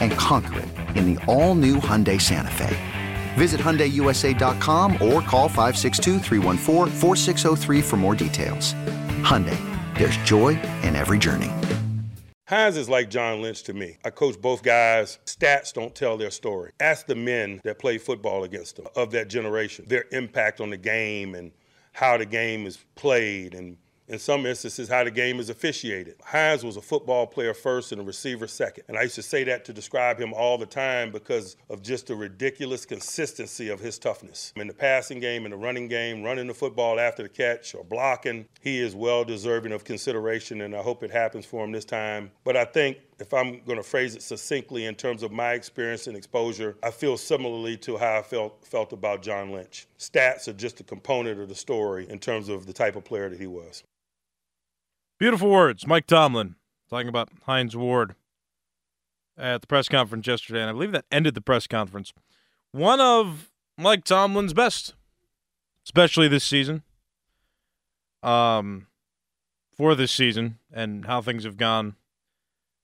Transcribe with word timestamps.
And 0.00 0.12
conquer 0.12 0.60
it 0.60 0.68
in 0.96 1.14
the 1.14 1.24
all-new 1.24 1.76
Hyundai 1.76 2.20
Santa 2.20 2.50
Fe. 2.50 2.76
Visit 3.34 3.60
HyundaiUSA.com 3.60 4.92
or 4.94 5.22
call 5.22 5.48
562 5.48 6.18
for 7.82 7.96
more 7.96 8.14
details. 8.14 8.74
Hyundai, 9.22 9.58
there's 9.96 10.16
joy 10.18 10.50
in 10.82 10.96
every 10.96 11.18
journey. 11.18 11.50
Hines 12.52 12.76
is 12.76 12.86
like 12.86 13.08
John 13.08 13.40
Lynch 13.40 13.62
to 13.62 13.72
me. 13.72 13.96
I 14.04 14.10
coach 14.10 14.38
both 14.38 14.62
guys. 14.62 15.18
Stats 15.24 15.72
don't 15.72 15.94
tell 15.94 16.18
their 16.18 16.30
story. 16.30 16.72
Ask 16.80 17.06
the 17.06 17.14
men 17.14 17.62
that 17.64 17.78
play 17.78 17.96
football 17.96 18.44
against 18.44 18.76
them 18.76 18.88
of 18.94 19.10
that 19.12 19.28
generation, 19.28 19.86
their 19.88 20.04
impact 20.12 20.60
on 20.60 20.68
the 20.68 20.76
game 20.76 21.34
and 21.34 21.52
how 21.92 22.18
the 22.18 22.26
game 22.26 22.66
is 22.66 22.84
played 22.94 23.54
and 23.54 23.78
in 24.08 24.18
some 24.18 24.46
instances, 24.46 24.88
how 24.88 25.04
the 25.04 25.10
game 25.10 25.40
is 25.40 25.48
officiated. 25.48 26.16
Hines 26.24 26.64
was 26.64 26.76
a 26.76 26.82
football 26.82 27.26
player 27.26 27.54
first 27.54 27.92
and 27.92 28.00
a 28.00 28.04
receiver 28.04 28.46
second. 28.46 28.84
And 28.88 28.98
I 28.98 29.02
used 29.02 29.14
to 29.14 29.22
say 29.22 29.44
that 29.44 29.64
to 29.66 29.72
describe 29.72 30.18
him 30.18 30.32
all 30.32 30.58
the 30.58 30.66
time 30.66 31.12
because 31.12 31.56
of 31.70 31.82
just 31.82 32.08
the 32.08 32.14
ridiculous 32.14 32.84
consistency 32.84 33.68
of 33.68 33.80
his 33.80 33.98
toughness. 33.98 34.52
In 34.56 34.66
the 34.66 34.74
passing 34.74 35.20
game, 35.20 35.44
in 35.44 35.50
the 35.50 35.56
running 35.56 35.88
game, 35.88 36.22
running 36.22 36.46
the 36.46 36.54
football 36.54 36.98
after 36.98 37.22
the 37.22 37.28
catch 37.28 37.74
or 37.74 37.84
blocking, 37.84 38.46
he 38.60 38.78
is 38.78 38.94
well 38.94 39.24
deserving 39.24 39.72
of 39.72 39.84
consideration, 39.84 40.60
and 40.60 40.74
I 40.74 40.82
hope 40.82 41.02
it 41.02 41.10
happens 41.10 41.46
for 41.46 41.64
him 41.64 41.72
this 41.72 41.84
time. 41.84 42.30
But 42.44 42.56
I 42.56 42.64
think 42.64 42.98
if 43.22 43.32
I'm 43.32 43.62
going 43.64 43.78
to 43.78 43.84
phrase 43.84 44.16
it 44.16 44.22
succinctly 44.22 44.86
in 44.86 44.96
terms 44.96 45.22
of 45.22 45.30
my 45.30 45.52
experience 45.52 46.08
and 46.08 46.16
exposure, 46.16 46.76
I 46.82 46.90
feel 46.90 47.16
similarly 47.16 47.76
to 47.78 47.96
how 47.96 48.18
I 48.18 48.22
felt 48.22 48.66
felt 48.66 48.92
about 48.92 49.22
John 49.22 49.52
Lynch. 49.52 49.86
Stats 49.96 50.48
are 50.48 50.52
just 50.52 50.80
a 50.80 50.84
component 50.84 51.40
of 51.40 51.48
the 51.48 51.54
story 51.54 52.08
in 52.10 52.18
terms 52.18 52.48
of 52.48 52.66
the 52.66 52.72
type 52.72 52.96
of 52.96 53.04
player 53.04 53.30
that 53.30 53.38
he 53.38 53.46
was. 53.46 53.84
Beautiful 55.20 55.48
words. 55.48 55.86
Mike 55.86 56.08
Tomlin 56.08 56.56
talking 56.90 57.08
about 57.08 57.28
Hines 57.44 57.76
Ward 57.76 58.16
at 59.38 59.60
the 59.60 59.68
press 59.68 59.88
conference 59.88 60.26
yesterday, 60.26 60.60
and 60.60 60.70
I 60.70 60.72
believe 60.72 60.92
that 60.92 61.04
ended 61.12 61.34
the 61.34 61.40
press 61.40 61.68
conference. 61.68 62.12
One 62.72 63.00
of 63.00 63.52
Mike 63.78 64.02
Tomlin's 64.02 64.52
best, 64.52 64.94
especially 65.84 66.26
this 66.26 66.44
season. 66.44 66.82
Um, 68.24 68.88
for 69.76 69.94
this 69.94 70.12
season 70.12 70.58
and 70.72 71.06
how 71.06 71.20
things 71.22 71.44
have 71.44 71.56
gone. 71.56 71.96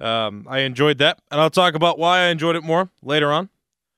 Um, 0.01 0.47
I 0.49 0.61
enjoyed 0.61 0.99
that, 0.99 1.21
and 1.31 1.41
I'll 1.41 1.51
talk 1.51 1.75
about 1.75 1.99
why 1.99 2.21
I 2.21 2.29
enjoyed 2.29 2.57
it 2.57 2.63
more 2.63 2.91
later 3.03 3.33
on. 3.33 3.49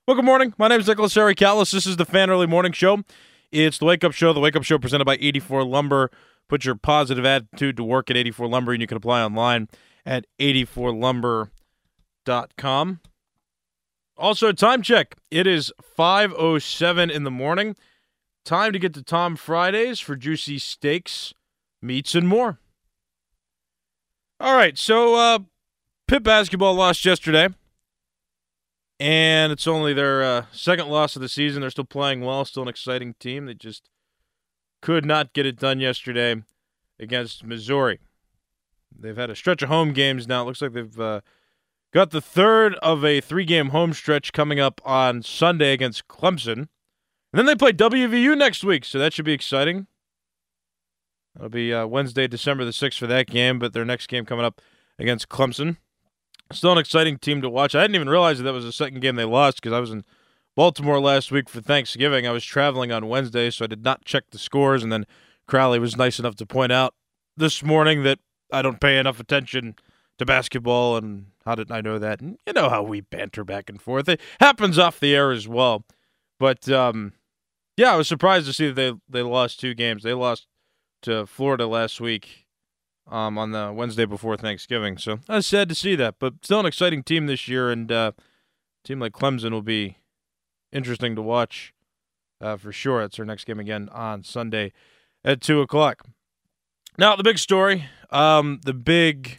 Well, 0.07 0.17
good 0.17 0.25
morning. 0.25 0.55
My 0.59 0.69
name 0.69 0.81
is 0.81 0.89
Nicholas 0.89 1.15
Harry 1.15 1.35
Callas. 1.35 1.71
This 1.71 1.87
is 1.87 1.97
the 1.97 2.07
Fan 2.07 2.31
Early 2.31 2.47
Morning 2.47 2.73
Show. 2.73 3.05
It's 3.53 3.79
the 3.79 3.85
Wake 3.85 4.03
Up 4.03 4.13
Show. 4.13 4.33
The 4.33 4.41
Wake 4.41 4.57
Up 4.57 4.65
Show 4.65 4.79
presented 4.79 5.05
by 5.05 5.19
84 5.21 5.65
Lumber. 5.65 6.11
Put 6.49 6.65
your 6.65 6.75
positive 6.75 7.25
attitude 7.25 7.77
to 7.77 7.85
work 7.85 8.11
at 8.11 8.17
84 8.17 8.49
Lumber, 8.49 8.73
and 8.73 8.81
you 8.81 8.87
can 8.87 8.97
apply 8.97 9.23
online 9.23 9.69
at 10.07 10.27
84lumber.com. 10.41 13.01
Also, 14.17 14.53
time 14.53 14.83
check. 14.83 15.17
It 15.31 15.47
is 15.47 15.73
5.07 15.97 17.11
in 17.11 17.25
the 17.25 17.31
morning. 17.31 17.77
Time 18.45 18.73
to 18.73 18.79
get 18.79 18.95
to 18.95 19.03
Tom 19.03 19.37
Fridays 19.37 20.01
for 20.01 20.17
juicy 20.17 20.59
steaks, 20.59 21.35
meats, 21.81 22.15
and 22.15 22.27
more. 22.27 22.59
All 24.41 24.57
right, 24.57 24.77
so 24.77 25.15
uh, 25.15 25.39
Pitt 26.11 26.25
basketball 26.25 26.75
lost 26.75 27.05
yesterday, 27.05 27.51
and 28.99 29.53
it's 29.53 29.69
only 29.69 29.95
their 29.95 30.25
uh, 30.25 30.47
second 30.51 30.89
loss 30.89 31.15
of 31.15 31.23
the 31.23 31.29
season. 31.29 31.61
They're 31.61 31.71
still 31.71 31.85
playing 31.85 32.23
well, 32.23 32.45
still 32.45 32.65
an 32.65 32.69
exciting 32.69 33.15
team. 33.21 33.47
They 33.47 33.55
just 33.55 33.89
could 34.83 35.07
not 35.07 35.33
get 35.33 35.47
it 35.47 35.57
done 35.57 35.79
yesterday 35.79 36.43
against 36.99 37.45
Missouri. 37.45 38.01
They've 38.93 39.17
had 39.17 39.31
a 39.31 39.37
stretch 39.37 39.63
of 39.63 39.69
home 39.69 39.93
games 39.93 40.27
now. 40.27 40.43
It 40.43 40.47
looks 40.47 40.61
like 40.61 40.73
they've 40.73 41.01
uh, 41.01 41.21
got 41.95 42.11
the 42.11 42.21
third 42.21 42.75
of 42.83 43.05
a 43.05 43.21
three 43.21 43.45
game 43.45 43.69
home 43.69 43.93
stretch 43.93 44.33
coming 44.33 44.59
up 44.59 44.81
on 44.85 45.23
Sunday 45.23 45.73
against 45.73 46.09
Clemson. 46.09 46.57
And 46.57 46.69
then 47.35 47.47
they 47.47 47.55
play 47.55 47.73
WVU 47.73 48.37
next 48.37 48.65
week, 48.65 48.85
so 48.85 48.99
that 48.99 49.13
should 49.13 49.27
be 49.27 49.33
exciting. 49.33 49.87
That'll 51.37 51.51
be 51.51 51.73
uh, 51.73 51.87
Wednesday, 51.87 52.27
December 52.27 52.65
the 52.65 52.73
6th 52.73 52.99
for 52.99 53.07
that 53.07 53.29
game, 53.29 53.61
but 53.61 53.75
their 53.75 53.85
next 53.85 54.09
game 54.09 54.27
coming 54.27 54.45
up 54.45 54.61
against 54.99 55.29
Clemson. 55.29 55.77
Still 56.53 56.73
an 56.73 56.79
exciting 56.79 57.19
team 57.19 57.43
to 57.43 57.49
watch. 57.49 57.75
I 57.75 57.83
didn't 57.83 57.95
even 57.95 58.09
realize 58.09 58.39
that, 58.39 58.45
that 58.45 58.53
was 58.53 58.65
the 58.65 58.73
second 58.73 59.01
game 59.01 59.17
they 59.17 59.25
lost 59.25 59.61
because 59.63 59.73
I 59.73 59.79
was 59.79 59.91
in 59.91 60.05
Baltimore 60.57 61.01
last 61.01 61.31
week 61.31 61.49
for 61.49 61.61
Thanksgiving. 61.61 62.27
I 62.27 62.33
was 62.33 62.45
traveling 62.45 62.91
on 62.91 63.09
Wednesday, 63.09 63.51
so 63.51 63.65
I 63.65 63.69
did 63.69 63.85
not 63.85 64.05
check 64.05 64.25
the 64.31 64.39
scores. 64.39 64.83
And 64.83 64.93
then 64.93 65.07
Crowley 65.47 65.79
was 65.79 65.97
nice 65.97 66.19
enough 66.19 66.35
to 66.37 66.47
point 66.47 66.73
out 66.73 66.95
this 67.37 67.63
morning 67.63 68.03
that 68.03 68.19
I 68.53 68.63
don't 68.63 68.81
pay 68.81 68.99
enough 68.99 69.21
attention 69.21 69.77
to 70.19 70.27
basketball. 70.27 70.97
And 70.97 71.27
how 71.45 71.55
did 71.55 71.71
I 71.71 71.81
know 71.81 72.01
that? 72.01 72.21
And 72.21 72.37
you 72.47 72.53
know 72.53 72.69
how 72.69 72.83
we 72.83 73.01
banter 73.01 73.45
back 73.45 73.71
and 73.71 73.81
forth. 73.81 74.09
It 74.09 74.21
happens 74.41 74.77
off 74.77 74.99
the 74.99 75.15
air 75.15 75.31
as 75.31 75.47
well. 75.47 75.85
But 76.41 76.69
um, 76.69 77.13
yeah, 77.77 77.93
I 77.93 77.97
was 77.97 78.09
surprised 78.09 78.47
to 78.47 78.53
see 78.53 78.71
that 78.71 78.75
they, 78.75 78.93
they 79.09 79.23
lost 79.23 79.61
two 79.61 79.75
games. 79.75 80.03
They 80.03 80.15
lost 80.15 80.49
to 81.03 81.27
Florida 81.27 81.67
last 81.69 82.01
week 82.01 82.40
um, 83.11 83.37
on 83.37 83.53
the 83.53 83.73
Wednesday 83.73 84.05
before 84.05 84.37
Thanksgiving. 84.37 84.97
So 84.99 85.21
I 85.29 85.37
was 85.37 85.47
sad 85.47 85.69
to 85.69 85.75
see 85.75 85.95
that. 85.97 86.17
But 86.19 86.35
still 86.43 86.61
an 86.61 86.67
exciting 86.67 87.03
team 87.03 87.27
this 87.27 87.49
year. 87.49 87.71
And 87.71 87.91
uh, 87.91 88.13
a 88.17 88.87
team 88.87 89.01
like 89.01 89.13
Clemson 89.13 89.51
will 89.51 89.63
be 89.63 89.99
interesting 90.73 91.15
to 91.17 91.23
watch 91.23 91.75
uh, 92.41 92.57
for 92.57 92.73
sure. 92.73 93.03
It's 93.03 93.19
our 93.19 93.25
next 93.25 93.45
game 93.45 93.61
again 93.61 93.89
on 93.91 94.23
Sunday 94.23 94.73
at 95.25 95.41
2 95.41 95.61
o'clock. 95.61 96.07
Now, 96.99 97.17
the 97.17 97.23
big 97.23 97.39
story, 97.39 97.87
um, 98.11 98.61
the 98.65 98.75
big 98.75 99.39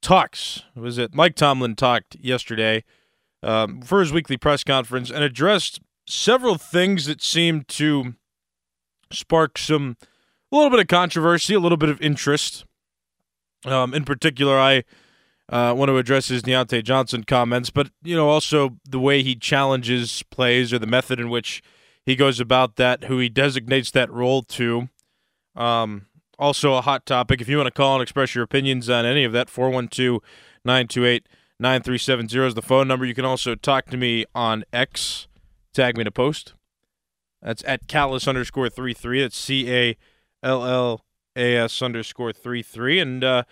talks, 0.00 0.62
was 0.74 0.98
it 0.98 1.14
Mike 1.14 1.36
Tomlin 1.36 1.76
talked 1.76 2.16
yesterday 2.16 2.84
um, 3.42 3.82
for 3.82 4.00
his 4.00 4.12
weekly 4.12 4.36
press 4.36 4.64
conference 4.64 5.10
and 5.10 5.22
addressed 5.22 5.80
several 6.06 6.56
things 6.56 7.06
that 7.06 7.22
seemed 7.22 7.68
to 7.68 8.14
spark 9.12 9.58
some, 9.58 9.96
a 10.52 10.56
little 10.56 10.70
bit 10.70 10.80
of 10.80 10.88
controversy, 10.88 11.54
a 11.54 11.60
little 11.60 11.78
bit 11.78 11.88
of 11.88 12.00
interest. 12.00 12.64
Um, 13.64 13.94
in 13.94 14.04
particular, 14.04 14.58
I 14.58 14.84
uh, 15.48 15.74
want 15.76 15.88
to 15.88 15.96
address 15.96 16.28
his 16.28 16.42
Diontae 16.42 16.84
Johnson 16.84 17.24
comments, 17.24 17.70
but 17.70 17.90
you 18.02 18.14
know 18.14 18.28
also 18.28 18.76
the 18.88 19.00
way 19.00 19.22
he 19.22 19.34
challenges 19.34 20.22
plays 20.30 20.72
or 20.72 20.78
the 20.78 20.86
method 20.86 21.18
in 21.18 21.30
which 21.30 21.62
he 22.04 22.16
goes 22.16 22.40
about 22.40 22.76
that, 22.76 23.04
who 23.04 23.18
he 23.18 23.28
designates 23.28 23.90
that 23.92 24.10
role 24.10 24.42
to. 24.42 24.88
Um, 25.54 26.06
also 26.38 26.74
a 26.74 26.80
hot 26.80 27.06
topic. 27.06 27.40
If 27.40 27.48
you 27.48 27.56
want 27.56 27.68
to 27.68 27.72
call 27.72 27.94
and 27.94 28.02
express 28.02 28.34
your 28.34 28.44
opinions 28.44 28.90
on 28.90 29.04
any 29.04 29.24
of 29.24 29.32
that, 29.32 29.48
412 29.48 30.20
928 30.64 31.28
9370 31.60 32.46
is 32.46 32.54
the 32.54 32.62
phone 32.62 32.88
number. 32.88 33.06
You 33.06 33.14
can 33.14 33.24
also 33.24 33.54
talk 33.54 33.86
to 33.86 33.96
me 33.96 34.24
on 34.34 34.64
X, 34.72 35.28
tag 35.72 35.96
me 35.96 36.02
to 36.02 36.10
post 36.10 36.54
That's 37.40 37.62
at 37.66 37.86
callas 37.86 38.26
underscore 38.26 38.68
three 38.68 38.94
three. 38.94 39.22
That's 39.22 39.38
C 39.38 39.68
A 40.42 40.46
L 40.46 40.66
L 40.66 41.04
A 41.36 41.56
S 41.56 41.82
underscore 41.82 42.32
three 42.32 42.62
three. 42.62 42.98
And 42.98 43.22
uh, 43.22 43.44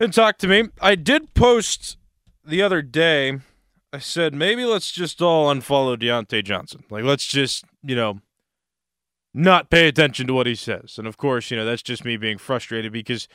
and 0.00 0.12
talk 0.12 0.38
to 0.38 0.48
me. 0.48 0.68
I 0.80 0.94
did 0.94 1.34
post 1.34 1.96
the 2.44 2.62
other 2.62 2.82
day. 2.82 3.38
I 3.92 3.98
said 3.98 4.34
maybe 4.34 4.64
let's 4.64 4.92
just 4.92 5.22
all 5.22 5.52
unfollow 5.52 5.96
Diontae 5.96 6.44
Johnson. 6.44 6.84
Like 6.90 7.04
let's 7.04 7.26
just 7.26 7.64
you 7.82 7.96
know 7.96 8.20
not 9.34 9.70
pay 9.70 9.88
attention 9.88 10.26
to 10.26 10.34
what 10.34 10.46
he 10.46 10.54
says. 10.54 10.96
And 10.98 11.06
of 11.06 11.16
course, 11.16 11.50
you 11.50 11.56
know 11.56 11.64
that's 11.64 11.82
just 11.82 12.04
me 12.04 12.16
being 12.16 12.38
frustrated 12.38 12.92
because 12.92 13.28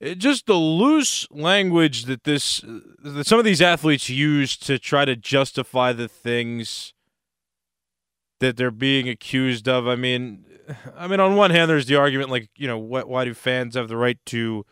it, 0.00 0.18
just 0.18 0.46
the 0.46 0.54
loose 0.54 1.26
language 1.30 2.04
that 2.04 2.24
this 2.24 2.62
that 3.02 3.26
some 3.26 3.38
of 3.38 3.44
these 3.44 3.62
athletes 3.62 4.10
use 4.10 4.56
to 4.58 4.78
try 4.78 5.04
to 5.04 5.16
justify 5.16 5.92
the 5.92 6.08
things 6.08 6.92
that 8.40 8.56
they're 8.56 8.70
being 8.70 9.08
accused 9.08 9.68
of. 9.68 9.86
I 9.86 9.96
mean, 9.96 10.44
I 10.96 11.06
mean, 11.06 11.20
on 11.20 11.36
one 11.36 11.50
hand, 11.50 11.70
there's 11.70 11.86
the 11.86 11.96
argument 11.96 12.30
like, 12.30 12.48
you 12.56 12.66
know, 12.66 12.78
why, 12.78 13.02
why 13.02 13.24
do 13.24 13.34
fans 13.34 13.74
have 13.74 13.88
the 13.88 13.96
right 13.96 14.18
to, 14.26 14.64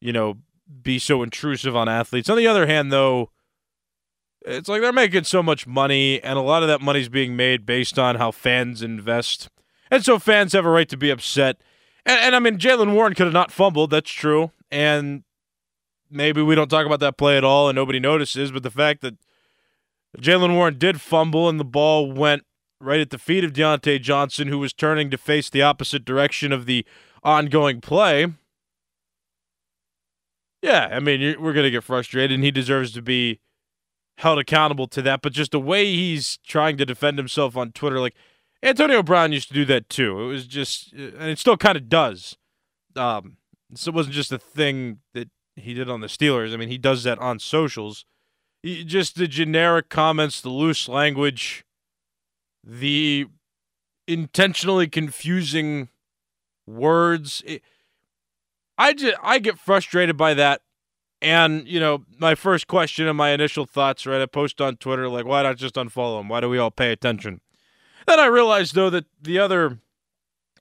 you 0.00 0.12
know, 0.12 0.38
be 0.82 0.98
so 0.98 1.22
intrusive 1.22 1.76
on 1.76 1.88
athletes? 1.88 2.28
On 2.28 2.36
the 2.36 2.46
other 2.46 2.66
hand, 2.66 2.92
though, 2.92 3.30
it's 4.44 4.68
like 4.68 4.82
they're 4.82 4.92
making 4.92 5.24
so 5.24 5.42
much 5.42 5.66
money, 5.66 6.22
and 6.22 6.38
a 6.38 6.42
lot 6.42 6.62
of 6.62 6.68
that 6.68 6.80
money 6.80 7.00
is 7.00 7.08
being 7.08 7.34
made 7.34 7.64
based 7.64 7.98
on 7.98 8.16
how 8.16 8.30
fans 8.30 8.82
invest, 8.82 9.48
and 9.90 10.04
so 10.04 10.18
fans 10.18 10.52
have 10.52 10.66
a 10.66 10.70
right 10.70 10.88
to 10.90 10.98
be 10.98 11.10
upset. 11.10 11.56
And, 12.04 12.20
and 12.20 12.36
I 12.36 12.40
mean, 12.40 12.58
Jaylen 12.58 12.92
Warren 12.92 13.14
could 13.14 13.26
have 13.26 13.32
not 13.32 13.50
fumbled. 13.50 13.90
That's 13.90 14.10
true, 14.10 14.50
and 14.70 15.24
maybe 16.10 16.42
we 16.42 16.54
don't 16.54 16.68
talk 16.68 16.84
about 16.84 17.00
that 17.00 17.16
play 17.16 17.38
at 17.38 17.44
all, 17.44 17.70
and 17.70 17.76
nobody 17.76 17.98
notices. 17.98 18.52
But 18.52 18.62
the 18.62 18.70
fact 18.70 19.00
that 19.00 19.16
Jaylen 20.18 20.54
Warren 20.54 20.78
did 20.78 21.00
fumble 21.00 21.48
and 21.48 21.58
the 21.58 21.64
ball 21.64 22.12
went 22.12 22.44
right 22.84 23.00
at 23.00 23.10
the 23.10 23.18
feet 23.18 23.44
of 23.44 23.52
Diontae 23.52 24.00
Johnson, 24.00 24.48
who 24.48 24.58
was 24.58 24.72
turning 24.72 25.10
to 25.10 25.18
face 25.18 25.50
the 25.50 25.62
opposite 25.62 26.04
direction 26.04 26.52
of 26.52 26.66
the 26.66 26.84
ongoing 27.22 27.80
play. 27.80 28.26
Yeah, 30.62 30.88
I 30.90 31.00
mean, 31.00 31.40
we're 31.40 31.52
going 31.52 31.64
to 31.64 31.70
get 31.70 31.84
frustrated, 31.84 32.32
and 32.32 32.44
he 32.44 32.50
deserves 32.50 32.92
to 32.92 33.02
be 33.02 33.40
held 34.18 34.38
accountable 34.38 34.86
to 34.88 35.02
that. 35.02 35.20
But 35.22 35.32
just 35.32 35.50
the 35.50 35.60
way 35.60 35.84
he's 35.86 36.38
trying 36.46 36.76
to 36.78 36.86
defend 36.86 37.18
himself 37.18 37.56
on 37.56 37.72
Twitter, 37.72 38.00
like 38.00 38.14
Antonio 38.62 39.02
Brown 39.02 39.32
used 39.32 39.48
to 39.48 39.54
do 39.54 39.64
that 39.66 39.88
too. 39.88 40.20
It 40.20 40.26
was 40.26 40.46
just, 40.46 40.92
and 40.92 41.28
it 41.28 41.38
still 41.38 41.56
kind 41.56 41.76
of 41.76 41.88
does. 41.88 42.36
Um, 42.96 43.36
so 43.74 43.90
it 43.90 43.94
wasn't 43.94 44.14
just 44.14 44.32
a 44.32 44.38
thing 44.38 45.00
that 45.12 45.28
he 45.56 45.74
did 45.74 45.90
on 45.90 46.00
the 46.00 46.06
Steelers. 46.06 46.54
I 46.54 46.56
mean, 46.56 46.68
he 46.68 46.78
does 46.78 47.02
that 47.04 47.18
on 47.18 47.38
socials. 47.38 48.04
He, 48.62 48.84
just 48.84 49.16
the 49.16 49.28
generic 49.28 49.90
comments, 49.90 50.40
the 50.40 50.48
loose 50.48 50.88
language 50.88 51.63
the 52.64 53.26
intentionally 54.06 54.88
confusing 54.88 55.88
words. 56.66 57.42
It, 57.46 57.62
I 58.76 58.92
just 58.92 59.16
I 59.22 59.38
get 59.38 59.58
frustrated 59.58 60.16
by 60.16 60.34
that. 60.34 60.62
And, 61.22 61.66
you 61.66 61.80
know, 61.80 62.04
my 62.18 62.34
first 62.34 62.66
question 62.66 63.08
and 63.08 63.16
my 63.16 63.30
initial 63.30 63.64
thoughts, 63.64 64.04
right? 64.04 64.20
I 64.20 64.26
post 64.26 64.60
on 64.60 64.76
Twitter, 64.76 65.08
like, 65.08 65.24
why 65.24 65.42
not 65.42 65.56
just 65.56 65.76
unfollow 65.76 66.20
him? 66.20 66.28
Why 66.28 66.40
do 66.40 66.50
we 66.50 66.58
all 66.58 66.70
pay 66.70 66.92
attention? 66.92 67.40
Then 68.06 68.20
I 68.20 68.26
realized, 68.26 68.74
though, 68.74 68.90
that 68.90 69.06
the 69.22 69.38
other 69.38 69.78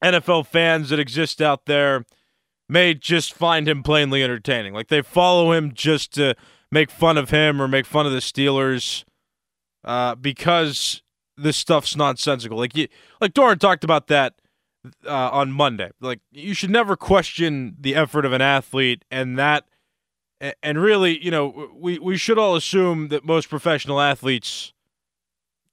NFL 0.01 0.47
fans 0.47 0.89
that 0.89 0.99
exist 0.99 1.41
out 1.41 1.65
there 1.65 2.05
may 2.69 2.93
just 2.93 3.33
find 3.33 3.67
him 3.67 3.83
plainly 3.83 4.23
entertaining. 4.23 4.73
Like, 4.73 4.87
they 4.87 5.01
follow 5.01 5.51
him 5.51 5.73
just 5.73 6.13
to 6.13 6.33
make 6.71 6.89
fun 6.89 7.17
of 7.17 7.29
him 7.29 7.61
or 7.61 7.67
make 7.67 7.85
fun 7.85 8.05
of 8.05 8.13
the 8.13 8.19
Steelers 8.19 9.03
uh, 9.83 10.15
because 10.15 11.01
this 11.37 11.57
stuff's 11.57 11.95
nonsensical. 11.95 12.57
Like 12.57 12.75
you, 12.75 12.87
like 13.19 13.33
Dorin 13.33 13.59
talked 13.59 13.83
about 13.83 14.07
that 14.07 14.35
uh, 15.05 15.29
on 15.29 15.51
Monday. 15.51 15.91
Like 15.99 16.19
you 16.31 16.53
should 16.53 16.69
never 16.69 16.95
question 16.95 17.75
the 17.79 17.95
effort 17.95 18.25
of 18.25 18.33
an 18.33 18.41
athlete, 18.41 19.05
and 19.09 19.37
that, 19.37 19.65
and 20.61 20.81
really, 20.81 21.23
you 21.23 21.31
know, 21.31 21.69
we 21.75 21.99
we 21.99 22.17
should 22.17 22.37
all 22.37 22.55
assume 22.55 23.07
that 23.09 23.25
most 23.25 23.49
professional 23.49 23.99
athletes 23.99 24.73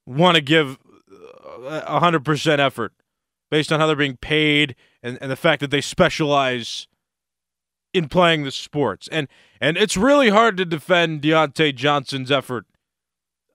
want 0.05 0.35
to 0.35 0.41
give 0.41 0.77
a 1.65 1.99
hundred 1.99 2.25
percent 2.25 2.59
effort 2.59 2.93
based 3.49 3.71
on 3.71 3.79
how 3.79 3.87
they're 3.87 3.95
being 3.95 4.17
paid 4.17 4.75
and, 5.03 5.17
and 5.21 5.29
the 5.29 5.35
fact 5.35 5.59
that 5.59 5.71
they 5.71 5.81
specialize 5.81 6.87
in 7.93 8.07
playing 8.07 8.43
the 8.43 8.51
sports. 8.51 9.07
And 9.11 9.27
and 9.59 9.77
it's 9.77 9.97
really 9.97 10.29
hard 10.29 10.57
to 10.57 10.65
defend 10.65 11.21
Diontae 11.21 11.75
Johnson's 11.75 12.31
effort 12.31 12.65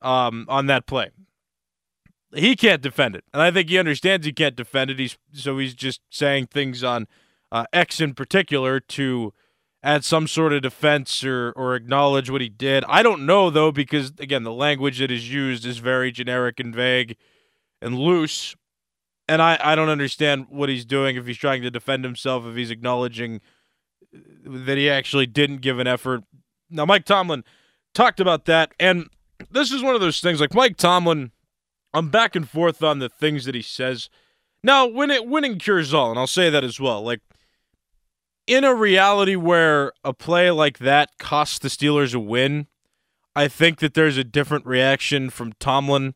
um, 0.03 0.45
on 0.49 0.67
that 0.67 0.87
play 0.87 1.11
he 2.37 2.57
can't 2.57 2.83
defend 2.83 3.17
it, 3.17 3.25
and 3.33 3.43
I 3.43 3.51
think 3.51 3.69
he 3.69 3.79
understands 3.79 4.27
he 4.27 4.33
can't 4.33 4.57
defend 4.57 4.91
it. 4.91 4.99
He's 4.99 5.17
so 5.33 5.59
he's 5.59 5.75
just 5.75 6.01
saying 6.11 6.49
things 6.49 6.85
on 6.85 7.07
uh, 7.53 7.65
X 7.73 8.01
in 8.01 8.15
particular 8.15 8.81
to 8.81 9.33
add 9.83 10.05
some 10.05 10.27
sort 10.27 10.53
of 10.53 10.63
defense 10.63 11.25
or 11.25 11.53
or 11.57 11.75
acknowledge 11.75 12.31
what 12.31 12.41
he 12.41 12.49
did. 12.49 12.85
I 12.89 13.03
don't 13.03 13.27
know 13.27 13.51
though 13.51 13.73
because 13.73 14.13
again 14.19 14.43
the 14.43 14.53
language 14.53 14.99
that 14.99 15.11
is 15.11 15.33
used 15.33 15.65
is 15.65 15.79
very 15.79 16.11
generic 16.11 16.61
and 16.61 16.75
vague 16.75 17.17
and 17.81 17.99
loose, 17.99 18.55
and 19.29 19.41
I 19.41 19.59
I 19.63 19.75
don't 19.75 19.89
understand 19.89 20.47
what 20.51 20.69
he's 20.69 20.85
doing 20.85 21.17
if 21.17 21.27
he's 21.27 21.39
trying 21.39 21.63
to 21.63 21.71
defend 21.71 22.05
himself 22.05 22.45
if 22.47 22.57
he's 22.57 22.71
acknowledging 22.71 23.41
that 24.45 24.79
he 24.79 24.91
actually 24.91 25.27
didn't 25.27 25.59
give 25.59 25.79
an 25.79 25.87
effort. 25.87 26.23
Now 26.71 26.85
Mike 26.85 27.05
Tomlin 27.05 27.45
talked 27.95 28.21
about 28.21 28.45
that, 28.47 28.73
and 28.81 29.09
this 29.51 29.73
is 29.73 29.83
one 29.83 29.95
of 29.95 30.01
those 30.01 30.21
things 30.21 30.41
like 30.41 30.55
Mike 30.55 30.77
Tomlin 30.77 31.31
I'm 31.97 32.11
back 32.11 32.37
and 32.37 32.49
forth 32.49 32.83
on 32.83 32.99
the 32.99 33.09
things 33.09 33.47
that 33.47 33.55
he 33.55 33.63
says. 33.63 34.11
Now, 34.63 34.87
when 34.87 35.11
it 35.11 35.27
winning 35.27 35.59
cures 35.59 35.95
all, 35.95 36.11
and 36.11 36.19
I'll 36.19 36.27
say 36.27 36.51
that 36.51 36.63
as 36.63 36.79
well. 36.79 37.03
Like 37.03 37.21
in 38.47 38.65
a 38.65 38.75
reality 38.75 39.35
where 39.35 39.93
a 40.05 40.13
play 40.13 40.51
like 40.51 40.79
that 40.79 41.17
costs 41.19 41.59
the 41.59 41.69
Steelers 41.69 42.15
a 42.15 42.21
win, 42.21 42.67
I 43.35 43.49
think 43.49 43.79
that 43.79 43.95
there's 43.95 44.19
a 44.19 44.25
different 44.25 44.67
reaction 44.67 45.31
from 45.31 45.55
Tomlin 45.55 46.15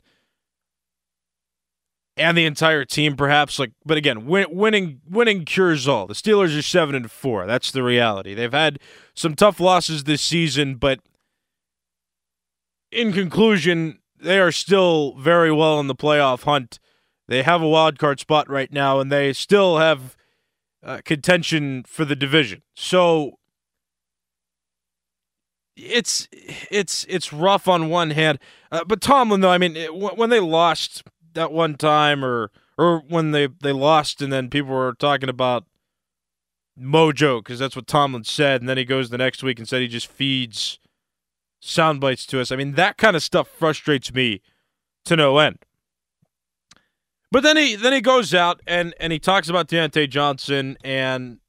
and 2.15 2.37
the 2.37 2.45
entire 2.45 2.85
team, 2.85 3.15
perhaps. 3.15 3.57
Like, 3.57 3.71
but 3.83 3.97
again, 3.97 4.27
win, 4.27 4.45
winning 4.51 5.01
winning 5.09 5.45
cures 5.45 5.87
all. 5.87 6.05
The 6.05 6.13
Steelers 6.13 6.57
are 6.57 6.61
seven 6.61 6.93
and 6.93 7.09
four. 7.09 7.47
That's 7.47 7.71
the 7.71 7.81
reality. 7.81 8.35
They've 8.35 8.51
had 8.51 8.77
some 9.15 9.35
tough 9.35 9.59
losses 9.59 10.03
this 10.03 10.21
season, 10.21 10.75
but 10.75 10.99
in 12.91 13.13
conclusion, 13.13 13.97
they 14.21 14.39
are 14.39 14.51
still 14.51 15.15
very 15.15 15.51
well 15.51 15.79
in 15.79 15.87
the 15.87 15.95
playoff 15.95 16.43
hunt. 16.43 16.79
They 17.27 17.43
have 17.43 17.61
a 17.61 17.67
wild 17.67 17.97
card 17.97 18.19
spot 18.19 18.49
right 18.49 18.71
now, 18.71 18.99
and 18.99 19.11
they 19.11 19.33
still 19.33 19.77
have 19.77 20.15
uh, 20.83 21.01
contention 21.05 21.83
for 21.87 22.05
the 22.05 22.15
division. 22.15 22.61
So 22.75 23.39
it's 25.75 26.27
it's 26.31 27.05
it's 27.09 27.33
rough 27.33 27.67
on 27.67 27.89
one 27.89 28.11
hand, 28.11 28.39
uh, 28.71 28.83
but 28.83 29.01
Tomlin 29.01 29.41
though, 29.41 29.51
I 29.51 29.57
mean, 29.57 29.75
it, 29.75 29.95
when 29.95 30.29
they 30.29 30.39
lost 30.39 31.03
that 31.33 31.51
one 31.51 31.75
time, 31.75 32.23
or 32.23 32.51
or 32.77 33.03
when 33.07 33.31
they 33.31 33.47
they 33.47 33.71
lost, 33.71 34.21
and 34.21 34.31
then 34.31 34.49
people 34.49 34.71
were 34.71 34.93
talking 34.93 35.29
about 35.29 35.65
mojo 36.79 37.39
because 37.39 37.59
that's 37.59 37.75
what 37.75 37.87
Tomlin 37.87 38.23
said, 38.23 38.61
and 38.61 38.69
then 38.69 38.77
he 38.77 38.85
goes 38.85 39.09
the 39.09 39.17
next 39.17 39.43
week 39.43 39.59
and 39.59 39.67
said 39.67 39.81
he 39.81 39.87
just 39.87 40.07
feeds 40.07 40.79
sound 41.61 42.01
bites 42.01 42.25
to 42.25 42.41
us. 42.41 42.51
I 42.51 42.57
mean, 42.57 42.73
that 42.73 42.97
kind 42.97 43.15
of 43.15 43.23
stuff 43.23 43.47
frustrates 43.47 44.13
me 44.13 44.41
to 45.05 45.15
no 45.15 45.37
end. 45.37 45.59
But 47.31 47.43
then 47.43 47.55
he 47.55 47.75
then 47.75 47.93
he 47.93 48.01
goes 48.01 48.33
out 48.33 48.59
and 48.67 48.93
and 48.99 49.13
he 49.13 49.19
talks 49.19 49.47
about 49.47 49.69
Diontae 49.69 50.09
Johnson 50.09 50.77
and 50.83 51.39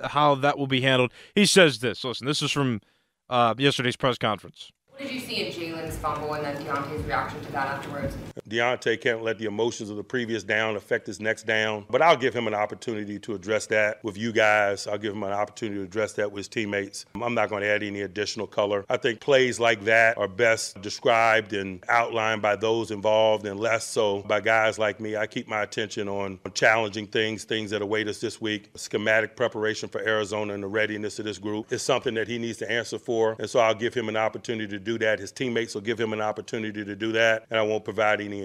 how 0.00 0.34
that 0.36 0.56
will 0.56 0.66
be 0.66 0.80
handled. 0.80 1.12
He 1.34 1.44
says 1.44 1.80
this. 1.80 2.02
Listen, 2.02 2.26
this 2.26 2.40
is 2.40 2.50
from 2.50 2.80
uh, 3.28 3.54
yesterday's 3.58 3.96
press 3.96 4.16
conference. 4.16 4.70
What 4.88 5.00
did 5.00 5.12
you 5.12 5.20
see 5.20 5.46
in 5.46 5.52
Jaylen's 5.52 5.96
fumble 5.98 6.32
and 6.32 6.44
then 6.44 6.56
Diontae's 6.64 7.04
reaction 7.04 7.44
to 7.44 7.52
that 7.52 7.66
afterwards? 7.68 8.16
Diontae 8.48 9.00
can't 9.00 9.22
let 9.22 9.38
the 9.38 9.44
emotions 9.44 9.90
of 9.90 9.96
the 9.96 10.04
previous 10.04 10.42
down 10.42 10.76
affect 10.76 11.06
his 11.06 11.20
next 11.20 11.46
down, 11.46 11.84
but 11.90 12.02
I'll 12.02 12.16
give 12.16 12.34
him 12.34 12.46
an 12.46 12.54
opportunity 12.54 13.18
to 13.20 13.34
address 13.34 13.66
that 13.66 14.02
with 14.02 14.16
you 14.16 14.32
guys. 14.32 14.86
I'll 14.86 14.98
give 14.98 15.12
him 15.12 15.22
an 15.22 15.32
opportunity 15.32 15.78
to 15.78 15.84
address 15.84 16.14
that 16.14 16.32
with 16.32 16.38
his 16.38 16.48
teammates. 16.48 17.06
I'm 17.14 17.34
not 17.34 17.50
going 17.50 17.62
to 17.62 17.68
add 17.68 17.82
any 17.82 18.02
additional 18.02 18.46
color. 18.46 18.84
I 18.88 18.96
think 18.96 19.20
plays 19.20 19.60
like 19.60 19.84
that 19.84 20.16
are 20.18 20.28
best 20.28 20.80
described 20.80 21.52
and 21.52 21.84
outlined 21.88 22.42
by 22.42 22.56
those 22.56 22.90
involved 22.90 23.46
and 23.46 23.60
less 23.60 23.84
so 23.84 24.22
by 24.22 24.40
guys 24.40 24.78
like 24.78 25.00
me. 25.00 25.16
I 25.16 25.26
keep 25.26 25.48
my 25.48 25.62
attention 25.62 26.08
on 26.08 26.40
challenging 26.54 27.06
things, 27.06 27.44
things 27.44 27.70
that 27.70 27.82
await 27.82 28.08
us 28.08 28.20
this 28.20 28.40
week. 28.40 28.70
Schematic 28.76 29.36
preparation 29.36 29.88
for 29.88 30.00
Arizona 30.00 30.54
and 30.54 30.62
the 30.62 30.68
readiness 30.68 31.18
of 31.18 31.24
this 31.24 31.38
group 31.38 31.72
is 31.72 31.82
something 31.82 32.14
that 32.14 32.28
he 32.28 32.38
needs 32.38 32.58
to 32.58 32.70
answer 32.70 32.98
for, 32.98 33.36
and 33.38 33.48
so 33.48 33.60
I'll 33.60 33.74
give 33.74 33.94
him 33.94 34.08
an 34.08 34.16
opportunity 34.16 34.68
to 34.68 34.78
do 34.78 34.98
that. 34.98 35.18
His 35.18 35.32
teammates 35.32 35.74
will 35.74 35.82
give 35.82 36.00
him 36.00 36.12
an 36.12 36.20
opportunity 36.20 36.84
to 36.84 36.96
do 36.96 37.12
that, 37.12 37.46
and 37.50 37.58
I 37.58 37.62
won't 37.62 37.84
provide 37.84 38.20
any 38.20 38.37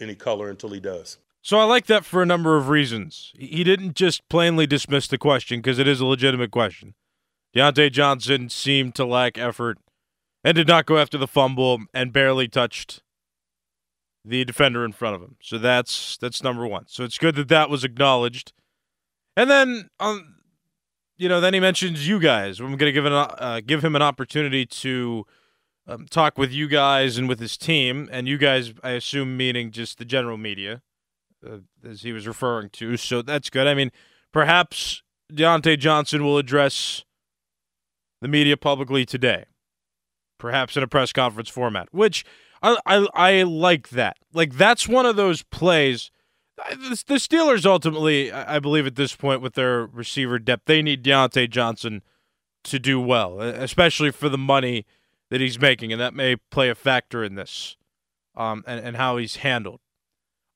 any 0.00 0.14
color 0.14 0.50
until 0.50 0.70
he 0.70 0.80
does. 0.80 1.18
So 1.42 1.58
I 1.58 1.64
like 1.64 1.86
that 1.86 2.04
for 2.04 2.22
a 2.22 2.26
number 2.26 2.56
of 2.56 2.68
reasons. 2.68 3.32
He 3.38 3.62
didn't 3.62 3.94
just 3.94 4.28
plainly 4.28 4.66
dismiss 4.66 5.06
the 5.06 5.18
question 5.18 5.60
because 5.60 5.78
it 5.78 5.86
is 5.86 6.00
a 6.00 6.06
legitimate 6.06 6.50
question. 6.50 6.94
Diontae 7.54 7.92
Johnson 7.92 8.48
seemed 8.48 8.94
to 8.96 9.04
lack 9.04 9.38
effort 9.38 9.78
and 10.42 10.54
did 10.54 10.66
not 10.66 10.86
go 10.86 10.98
after 10.98 11.16
the 11.16 11.28
fumble 11.28 11.78
and 11.94 12.12
barely 12.12 12.48
touched 12.48 13.02
the 14.24 14.44
defender 14.44 14.84
in 14.84 14.92
front 14.92 15.14
of 15.14 15.22
him. 15.22 15.36
So 15.40 15.56
that's 15.58 16.16
that's 16.18 16.42
number 16.42 16.66
one. 16.66 16.86
So 16.88 17.04
it's 17.04 17.16
good 17.16 17.36
that 17.36 17.48
that 17.48 17.70
was 17.70 17.84
acknowledged. 17.84 18.52
And 19.36 19.48
then, 19.48 19.88
um, 20.00 20.36
you 21.16 21.28
know, 21.28 21.40
then 21.40 21.54
he 21.54 21.60
mentions 21.60 22.08
you 22.08 22.18
guys. 22.18 22.58
I'm 22.58 22.66
going 22.76 22.78
to 22.78 22.92
give 22.92 23.06
an 23.06 23.12
uh, 23.12 23.60
give 23.64 23.84
him 23.84 23.94
an 23.94 24.02
opportunity 24.02 24.66
to 24.66 25.24
um, 25.86 26.06
talk 26.08 26.36
with 26.36 26.52
you 26.52 26.68
guys 26.68 27.16
and 27.18 27.28
with 27.28 27.40
his 27.40 27.56
team, 27.56 28.08
and 28.10 28.26
you 28.26 28.38
guys, 28.38 28.72
I 28.82 28.90
assume, 28.90 29.36
meaning 29.36 29.70
just 29.70 29.98
the 29.98 30.04
general 30.04 30.36
media, 30.36 30.82
uh, 31.46 31.58
as 31.84 32.02
he 32.02 32.12
was 32.12 32.26
referring 32.26 32.70
to. 32.70 32.96
So 32.96 33.22
that's 33.22 33.50
good. 33.50 33.66
I 33.66 33.74
mean, 33.74 33.92
perhaps 34.32 35.02
Diontae 35.32 35.78
Johnson 35.78 36.24
will 36.24 36.38
address 36.38 37.04
the 38.20 38.28
media 38.28 38.56
publicly 38.56 39.04
today, 39.04 39.44
perhaps 40.38 40.76
in 40.76 40.82
a 40.82 40.88
press 40.88 41.12
conference 41.12 41.48
format, 41.48 41.88
which 41.92 42.24
I, 42.62 42.78
I, 42.86 43.06
I 43.14 43.42
like 43.42 43.90
that. 43.90 44.16
Like 44.32 44.54
that's 44.54 44.88
one 44.88 45.06
of 45.06 45.16
those 45.16 45.42
plays. 45.42 46.10
The 46.56 47.16
Steelers 47.16 47.66
ultimately, 47.66 48.32
I 48.32 48.58
believe, 48.58 48.86
at 48.86 48.96
this 48.96 49.14
point 49.14 49.42
with 49.42 49.54
their 49.54 49.84
receiver 49.86 50.38
depth, 50.38 50.64
they 50.64 50.80
need 50.80 51.04
Diontae 51.04 51.50
Johnson 51.50 52.02
to 52.64 52.78
do 52.78 52.98
well, 52.98 53.40
especially 53.40 54.10
for 54.10 54.30
the 54.30 54.38
money 54.38 54.86
that 55.30 55.40
he's 55.40 55.60
making, 55.60 55.92
and 55.92 56.00
that 56.00 56.14
may 56.14 56.36
play 56.36 56.68
a 56.68 56.74
factor 56.74 57.24
in 57.24 57.34
this, 57.34 57.76
um, 58.36 58.64
and 58.66 58.84
and 58.84 58.96
how 58.96 59.16
he's 59.16 59.36
handled. 59.36 59.80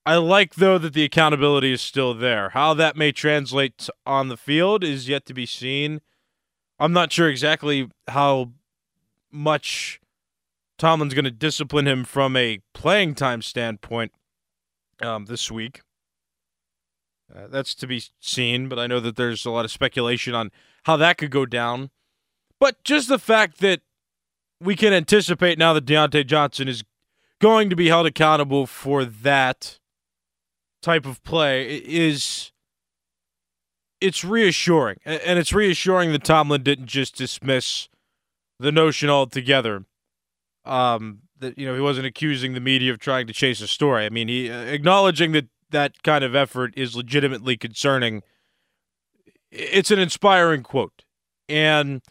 I 0.06 0.16
like 0.16 0.54
though 0.54 0.78
that 0.78 0.94
the 0.94 1.04
accountability 1.04 1.72
is 1.72 1.80
still 1.80 2.14
there. 2.14 2.50
How 2.50 2.74
that 2.74 2.96
may 2.96 3.12
translate 3.12 3.88
on 4.06 4.28
the 4.28 4.36
field 4.36 4.82
is 4.82 5.08
yet 5.08 5.26
to 5.26 5.34
be 5.34 5.46
seen. 5.46 6.00
I'm 6.78 6.92
not 6.92 7.12
sure 7.12 7.28
exactly 7.28 7.90
how 8.08 8.52
much 9.30 10.00
Tomlin's 10.78 11.12
going 11.12 11.26
to 11.26 11.30
discipline 11.30 11.86
him 11.86 12.04
from 12.04 12.36
a 12.36 12.60
playing 12.72 13.14
time 13.14 13.42
standpoint 13.42 14.12
um, 15.02 15.26
this 15.26 15.50
week. 15.50 15.82
Uh, 17.34 17.46
that's 17.48 17.74
to 17.76 17.86
be 17.86 18.02
seen, 18.18 18.68
but 18.68 18.78
I 18.78 18.86
know 18.86 18.98
that 18.98 19.16
there's 19.16 19.44
a 19.44 19.50
lot 19.50 19.64
of 19.64 19.70
speculation 19.70 20.34
on 20.34 20.50
how 20.84 20.96
that 20.96 21.18
could 21.18 21.30
go 21.30 21.46
down. 21.46 21.90
But 22.58 22.82
just 22.82 23.08
the 23.08 23.18
fact 23.18 23.58
that 23.58 23.82
we 24.60 24.76
can 24.76 24.92
anticipate 24.92 25.58
now 25.58 25.72
that 25.72 25.86
Diontae 25.86 26.26
Johnson 26.26 26.68
is 26.68 26.84
going 27.40 27.70
to 27.70 27.76
be 27.76 27.88
held 27.88 28.06
accountable 28.06 28.66
for 28.66 29.04
that 29.04 29.78
type 30.82 31.06
of 31.06 31.22
play 31.24 31.76
is 31.78 32.52
it's 34.00 34.24
reassuring. 34.24 34.96
And 35.04 35.38
it's 35.38 35.52
reassuring 35.52 36.12
that 36.12 36.24
Tomlin 36.24 36.62
didn't 36.62 36.86
just 36.86 37.16
dismiss 37.16 37.88
the 38.58 38.72
notion 38.72 39.08
altogether. 39.10 39.84
Um, 40.64 41.20
that 41.38 41.58
you 41.58 41.66
know 41.66 41.74
he 41.74 41.80
wasn't 41.80 42.06
accusing 42.06 42.52
the 42.52 42.60
media 42.60 42.92
of 42.92 42.98
trying 42.98 43.26
to 43.26 43.32
chase 43.32 43.62
a 43.62 43.66
story. 43.66 44.04
I 44.04 44.10
mean, 44.10 44.28
he 44.28 44.50
uh, 44.50 44.60
acknowledging 44.60 45.32
that 45.32 45.48
that 45.70 46.02
kind 46.02 46.22
of 46.22 46.34
effort 46.34 46.74
is 46.76 46.94
legitimately 46.94 47.56
concerning. 47.56 48.22
It's 49.50 49.90
an 49.90 49.98
inspiring 49.98 50.62
quote, 50.62 51.04
and 51.48 52.02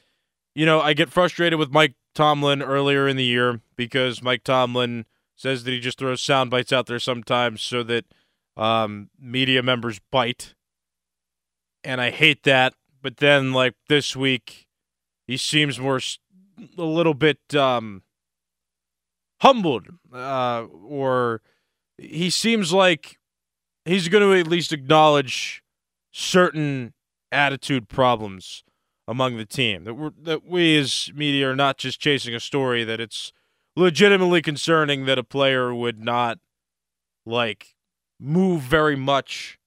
you 0.55 0.65
know 0.65 0.81
I 0.81 0.93
get 0.93 1.09
frustrated 1.09 1.59
with 1.59 1.71
Mike 1.71 1.93
Tomlin 2.19 2.61
earlier 2.61 3.07
in 3.07 3.15
the 3.15 3.23
year 3.23 3.61
because 3.77 4.21
Mike 4.21 4.43
Tomlin 4.43 5.05
says 5.37 5.63
that 5.63 5.71
he 5.71 5.79
just 5.79 5.97
throws 5.97 6.21
sound 6.21 6.51
bites 6.51 6.73
out 6.73 6.85
there 6.85 6.99
sometimes 6.99 7.61
so 7.61 7.81
that 7.83 8.03
um, 8.57 9.09
media 9.17 9.63
members 9.63 10.01
bite. 10.11 10.53
And 11.81 12.01
I 12.01 12.09
hate 12.09 12.43
that. 12.43 12.73
But 13.01 13.17
then, 13.17 13.53
like 13.53 13.75
this 13.87 14.17
week, 14.17 14.67
he 15.27 15.37
seems 15.37 15.79
more 15.79 16.01
a 16.77 16.83
little 16.83 17.13
bit 17.13 17.39
um, 17.55 18.03
humbled, 19.39 19.87
uh, 20.13 20.65
or 20.65 21.41
he 21.97 22.29
seems 22.29 22.73
like 22.73 23.17
he's 23.85 24.09
going 24.09 24.29
to 24.29 24.37
at 24.37 24.45
least 24.45 24.73
acknowledge 24.73 25.63
certain 26.11 26.93
attitude 27.31 27.87
problems 27.87 28.65
among 29.09 29.37
the 29.37 29.45
team. 29.45 29.85
That 29.85 29.95
we 29.95 30.09
that 30.21 30.45
we 30.45 30.77
as 30.77 31.09
media 31.15 31.49
are 31.49 31.55
not 31.55 31.77
just 31.77 31.99
chasing 31.99 32.35
a 32.35 32.39
story. 32.39 32.83
That 32.83 33.01
it's 33.01 33.33
legitimately 33.75 34.43
concerning 34.43 35.05
that 35.05 35.17
a 35.17 35.23
player 35.23 35.73
would 35.73 35.99
not 35.99 36.37
like 37.25 37.75
move 38.19 38.61
very 38.61 38.95
much 38.95 39.57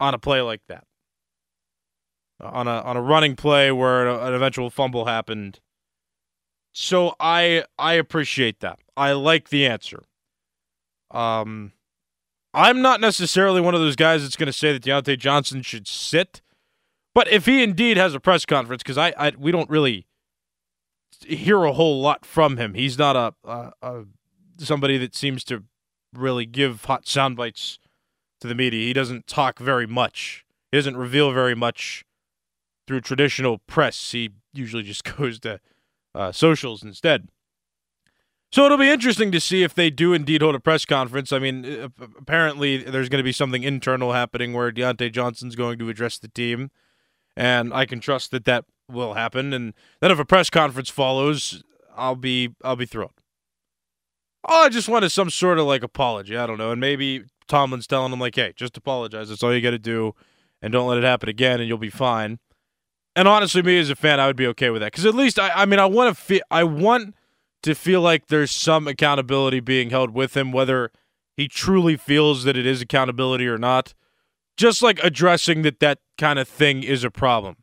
on 0.00 0.14
a 0.14 0.18
play 0.18 0.40
like 0.40 0.62
that. 0.68 0.84
On 2.40 2.66
a 2.66 2.80
on 2.80 2.96
a 2.96 3.02
running 3.02 3.36
play 3.36 3.70
where 3.70 4.08
an 4.08 4.32
eventual 4.32 4.70
fumble 4.70 5.04
happened. 5.04 5.60
So 6.72 7.14
I 7.20 7.64
I 7.78 7.94
appreciate 7.94 8.60
that. 8.60 8.78
I 8.96 9.12
like 9.12 9.50
the 9.50 9.66
answer. 9.66 10.04
Um 11.10 11.72
I'm 12.54 12.80
not 12.80 13.02
necessarily 13.02 13.60
one 13.60 13.74
of 13.74 13.82
those 13.82 13.96
guys 13.96 14.22
that's 14.22 14.36
going 14.36 14.46
to 14.46 14.52
say 14.52 14.72
that 14.72 14.82
Diontae 14.82 15.18
Johnson 15.18 15.60
should 15.60 15.86
sit 15.86 16.40
but 17.16 17.32
if 17.32 17.46
he 17.46 17.62
indeed 17.62 17.96
has 17.96 18.14
a 18.14 18.20
press 18.20 18.44
conference, 18.44 18.82
because 18.82 18.98
I, 18.98 19.14
I 19.16 19.32
we 19.38 19.50
don't 19.50 19.70
really 19.70 20.06
hear 21.26 21.64
a 21.64 21.72
whole 21.72 22.02
lot 22.02 22.26
from 22.26 22.58
him. 22.58 22.74
He's 22.74 22.98
not 22.98 23.16
a, 23.16 23.32
a, 23.42 23.72
a 23.80 24.04
somebody 24.58 24.98
that 24.98 25.14
seems 25.14 25.42
to 25.44 25.64
really 26.12 26.44
give 26.44 26.84
hot 26.84 27.08
sound 27.08 27.38
bites 27.38 27.78
to 28.42 28.46
the 28.46 28.54
media. 28.54 28.86
He 28.86 28.92
doesn't 28.92 29.26
talk 29.26 29.58
very 29.58 29.86
much. 29.86 30.44
He 30.70 30.76
doesn't 30.76 30.98
reveal 30.98 31.32
very 31.32 31.54
much 31.54 32.04
through 32.86 33.00
traditional 33.00 33.56
press. 33.66 34.12
He 34.12 34.32
usually 34.52 34.82
just 34.82 35.04
goes 35.16 35.40
to 35.40 35.58
uh, 36.14 36.32
socials 36.32 36.82
instead. 36.82 37.28
So 38.52 38.66
it'll 38.66 38.76
be 38.76 38.90
interesting 38.90 39.32
to 39.32 39.40
see 39.40 39.62
if 39.62 39.72
they 39.72 39.88
do 39.88 40.12
indeed 40.12 40.42
hold 40.42 40.54
a 40.54 40.60
press 40.60 40.84
conference. 40.84 41.32
I 41.32 41.38
mean, 41.38 41.64
uh, 41.64 41.88
apparently 42.18 42.76
there's 42.76 43.08
going 43.08 43.20
to 43.20 43.24
be 43.24 43.32
something 43.32 43.62
internal 43.62 44.12
happening 44.12 44.52
where 44.52 44.70
Diontae 44.70 45.10
Johnson's 45.12 45.56
going 45.56 45.78
to 45.78 45.88
address 45.88 46.18
the 46.18 46.28
team 46.28 46.70
and 47.36 47.72
I 47.72 47.86
can 47.86 48.00
trust 48.00 48.30
that 48.30 48.44
that 48.44 48.64
will 48.90 49.14
happen. 49.14 49.52
And 49.52 49.74
then 50.00 50.10
if 50.10 50.18
a 50.18 50.24
press 50.24 50.50
conference 50.50 50.90
follows, 50.90 51.62
I'll 51.96 52.16
be 52.16 52.50
I'll 52.62 52.76
be 52.76 52.86
thrilled. 52.86 53.12
Oh, 54.48 54.64
I 54.64 54.68
just 54.68 54.88
wanted 54.88 55.10
some 55.10 55.30
sort 55.30 55.58
of 55.58 55.66
like 55.66 55.82
apology. 55.82 56.36
I 56.36 56.46
don't 56.46 56.58
know, 56.58 56.70
and 56.70 56.80
maybe 56.80 57.24
Tomlin's 57.48 57.86
telling 57.86 58.12
him 58.12 58.20
like, 58.20 58.36
"Hey, 58.36 58.52
just 58.54 58.76
apologize. 58.76 59.28
That's 59.28 59.42
all 59.42 59.54
you 59.54 59.60
got 59.60 59.70
to 59.70 59.78
do, 59.78 60.14
and 60.62 60.72
don't 60.72 60.88
let 60.88 60.98
it 60.98 61.04
happen 61.04 61.28
again, 61.28 61.60
and 61.60 61.68
you'll 61.68 61.78
be 61.78 61.90
fine." 61.90 62.38
And 63.16 63.26
honestly, 63.26 63.62
me 63.62 63.78
as 63.78 63.90
a 63.90 63.96
fan, 63.96 64.20
I 64.20 64.26
would 64.26 64.36
be 64.36 64.46
okay 64.48 64.70
with 64.70 64.82
that 64.82 64.92
because 64.92 65.06
at 65.06 65.14
least 65.14 65.38
I, 65.38 65.50
I 65.50 65.66
mean, 65.66 65.80
I 65.80 65.86
want 65.86 66.14
to 66.14 66.22
feel, 66.22 66.42
I 66.50 66.64
want 66.64 67.14
to 67.62 67.74
feel 67.74 68.02
like 68.02 68.28
there's 68.28 68.50
some 68.50 68.86
accountability 68.86 69.60
being 69.60 69.90
held 69.90 70.10
with 70.10 70.36
him, 70.36 70.52
whether 70.52 70.92
he 71.36 71.48
truly 71.48 71.96
feels 71.96 72.44
that 72.44 72.56
it 72.56 72.66
is 72.66 72.80
accountability 72.80 73.48
or 73.48 73.58
not 73.58 73.94
just 74.56 74.82
like 74.82 74.98
addressing 75.02 75.62
that 75.62 75.80
that 75.80 75.98
kind 76.18 76.38
of 76.38 76.48
thing 76.48 76.82
is 76.82 77.04
a 77.04 77.10
problem. 77.10 77.56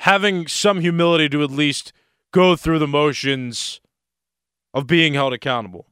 Having 0.00 0.48
some 0.48 0.80
humility 0.80 1.28
to 1.28 1.42
at 1.42 1.50
least 1.50 1.92
go 2.32 2.56
through 2.56 2.78
the 2.78 2.86
motions 2.86 3.80
of 4.74 4.86
being 4.86 5.14
held 5.14 5.32
accountable. 5.32 5.86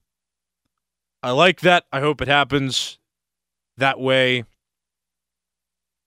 I 1.22 1.30
like 1.30 1.60
that. 1.60 1.84
I 1.90 2.00
hope 2.00 2.20
it 2.20 2.28
happens 2.28 2.98
that 3.78 3.98
way. 3.98 4.44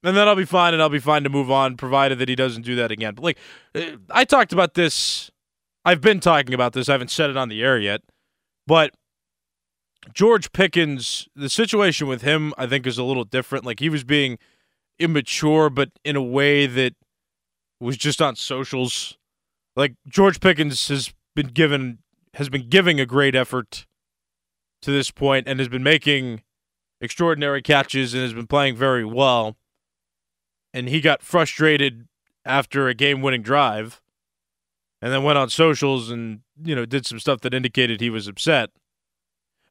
And 0.04 0.16
then 0.16 0.28
I'll 0.28 0.36
be 0.36 0.46
fine 0.46 0.74
and 0.74 0.82
I'll 0.82 0.90
be 0.90 1.00
fine 1.00 1.24
to 1.24 1.30
move 1.30 1.50
on, 1.50 1.76
provided 1.76 2.20
that 2.20 2.30
he 2.30 2.36
doesn't 2.36 2.62
do 2.62 2.76
that 2.76 2.92
again. 2.92 3.16
But 3.16 3.24
like, 3.24 3.38
uh, 3.74 3.98
I 4.12 4.26
talked 4.26 4.54
about 4.54 4.76
this. 4.76 5.32
I've 5.84 6.02
been 6.02 6.20
talking 6.20 6.54
about 6.54 6.74
this. 6.74 6.88
I 6.88 6.92
haven't 6.92 7.12
said 7.12 7.30
it 7.32 7.38
on 7.38 7.50
the 7.50 7.64
air 7.64 7.80
yet. 7.80 8.02
But 8.68 8.94
George 10.14 10.52
Pickens, 10.52 11.28
the 11.36 11.50
situation 11.50 12.08
with 12.08 12.22
him, 12.22 12.54
I 12.58 12.68
think, 12.68 12.88
is 12.88 12.98
a 12.98 13.04
little 13.04 13.24
different. 13.24 13.66
Like 13.66 13.80
he 13.80 13.90
was 13.90 14.04
being 14.04 14.38
immature, 15.00 15.70
but 15.70 15.90
in 16.04 16.16
a 16.16 16.24
way 16.24 16.66
that 16.66 16.94
was 17.80 17.98
just 17.98 18.22
on 18.22 18.36
socials. 18.36 19.18
Like 19.76 19.94
George 20.08 20.40
Pickens 20.40 20.88
has 20.88 21.14
been 21.36 21.48
given 21.48 22.00
has 22.34 22.50
been 22.50 22.70
giving 22.70 23.00
a 23.00 23.06
great 23.06 23.36
effort 23.36 23.86
to 24.82 24.92
this 24.92 25.10
point 25.10 25.48
and 25.48 25.60
has 25.60 25.70
been 25.70 25.84
making 25.84 26.44
extraordinary 27.02 27.62
catches 27.62 28.14
and 28.14 28.22
has 28.22 28.34
been 28.34 28.48
playing 28.48 28.76
very 28.76 29.06
well. 29.06 29.56
And 30.74 30.88
he 30.88 31.02
got 31.02 31.24
frustrated 31.24 32.08
after 32.46 32.88
a 32.88 32.94
game-winning 32.94 33.42
drive 33.42 34.02
and 35.02 35.12
then 35.12 35.24
went 35.24 35.38
on 35.40 35.50
socials 35.50 36.12
and, 36.12 36.42
you 36.64 36.76
know, 36.76 36.86
did 36.86 37.06
some 37.08 37.20
stuff 37.20 37.42
that 37.42 37.54
indicated 37.54 38.02
he 38.02 38.10
was 38.10 38.28
upset. 38.28 38.70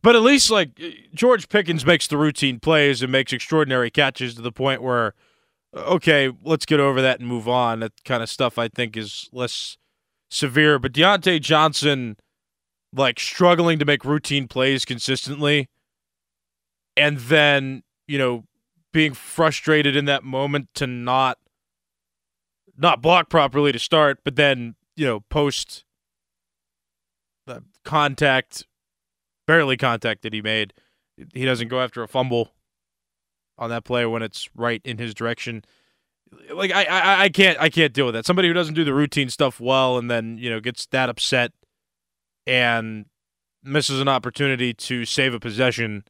But 0.07 0.15
at 0.15 0.23
least 0.23 0.53
like 0.53 0.81
George 1.15 1.49
Pickens 1.49 1.85
makes 1.85 2.07
the 2.07 2.17
routine 2.17 2.61
plays 2.61 3.03
and 3.03 3.11
makes 3.11 3.33
extraordinary 3.33 3.91
catches 3.91 4.37
to 4.37 4.41
the 4.41 4.53
point 4.53 4.81
where 4.81 5.15
okay, 5.77 6.31
let's 6.45 6.65
get 6.65 6.79
over 6.79 7.03
that 7.03 7.19
and 7.19 7.29
move 7.29 7.49
on. 7.49 7.81
That 7.81 7.91
kind 8.05 8.23
of 8.23 8.31
stuff 8.31 8.57
I 8.57 8.69
think 8.69 8.97
is 8.97 9.29
less 9.33 9.79
severe. 10.31 10.79
But 10.79 10.93
Diontae 10.93 11.41
Johnson 11.41 12.19
like 12.93 13.19
struggling 13.19 13.81
to 13.81 13.85
make 13.85 14.05
routine 14.05 14.47
plays 14.47 14.85
consistently 14.85 15.69
and 16.97 17.19
then, 17.19 17.83
you 18.07 18.17
know, 18.17 18.45
being 18.93 19.13
frustrated 19.13 19.97
in 19.97 20.05
that 20.05 20.23
moment 20.23 20.69
to 20.75 20.87
not 20.87 21.39
not 22.79 23.03
block 23.03 23.29
properly 23.29 23.73
to 23.73 23.81
start, 23.81 24.21
but 24.23 24.37
then, 24.37 24.77
you 24.95 25.05
know, 25.05 25.19
post 25.31 25.85
contact 27.83 28.67
barely 29.47 29.77
contact 29.77 30.23
that 30.23 30.33
he 30.33 30.43
made. 30.43 30.73
He 31.35 31.45
doesn't 31.45 31.69
go 31.69 31.81
after 31.81 32.03
a 32.03 32.09
fumble 32.09 32.53
on 33.59 33.71
that 33.71 33.85
play 33.85 34.05
when 34.05 34.23
it's 34.23 34.49
right 34.55 34.83
in 34.85 34.99
his 34.99 35.15
direction. 35.15 35.65
Like 36.53 36.73
I, 36.73 36.85
I, 36.85 37.23
I 37.23 37.29
can't, 37.29 37.59
I 37.61 37.69
can't 37.71 37.93
deal 37.93 38.07
with 38.07 38.15
that. 38.15 38.27
Somebody 38.27 38.49
who 38.49 38.55
doesn't 38.55 38.75
do 38.75 38.85
the 38.85 38.95
routine 38.95 39.31
stuff 39.31 39.61
well 39.61 39.97
and 39.97 40.11
then 40.11 40.39
you 40.39 40.51
know 40.51 40.61
gets 40.61 40.87
that 40.87 41.09
upset 41.09 41.53
and 42.47 43.07
misses 43.63 44.01
an 44.01 44.09
opportunity 44.09 44.75
to 44.75 45.05
save 45.05 45.35
a 45.35 45.41
possession. 45.41 46.05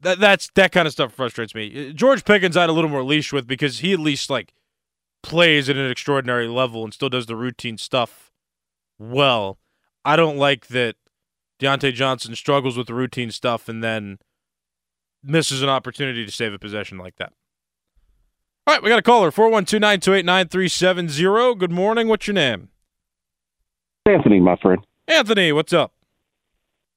That 0.00 0.18
that's 0.18 0.48
that 0.54 0.72
kind 0.72 0.86
of 0.86 0.92
stuff 0.92 1.12
frustrates 1.12 1.54
me. 1.54 1.92
George 1.92 2.24
Pickens 2.24 2.56
I 2.56 2.62
had 2.62 2.70
a 2.70 2.74
little 2.74 2.90
more 2.90 3.02
leash 3.02 3.32
with 3.32 3.46
because 3.46 3.80
he 3.80 3.92
at 3.92 4.00
least 4.00 4.30
like 4.30 4.54
plays 5.22 5.68
at 5.68 5.76
an 5.76 5.90
extraordinary 5.90 6.46
level 6.46 6.84
and 6.84 6.92
still 6.92 7.08
does 7.08 7.26
the 7.26 7.36
routine 7.36 7.78
stuff 7.78 8.30
well. 8.98 9.58
I 10.04 10.16
don't 10.16 10.36
like 10.36 10.68
that 10.68 10.96
Diontae 11.60 11.94
Johnson 11.94 12.34
struggles 12.34 12.76
with 12.76 12.86
the 12.86 12.94
routine 12.94 13.30
stuff 13.30 13.68
and 13.68 13.82
then 13.82 14.18
misses 15.22 15.62
an 15.62 15.68
opportunity 15.68 16.24
to 16.24 16.32
save 16.32 16.52
a 16.52 16.58
possession 16.58 16.98
like 16.98 17.16
that. 17.16 17.32
All 18.66 18.74
right, 18.74 18.82
we 18.82 18.88
got 18.88 18.98
a 18.98 19.02
caller 19.02 19.30
412 19.30 19.80
928 19.80 20.24
9370. 20.24 21.54
Good 21.56 21.70
morning. 21.70 22.08
What's 22.08 22.26
your 22.26 22.34
name? 22.34 22.68
Anthony, 24.06 24.40
my 24.40 24.56
friend. 24.56 24.80
Anthony, 25.06 25.52
what's 25.52 25.72
up? 25.72 25.92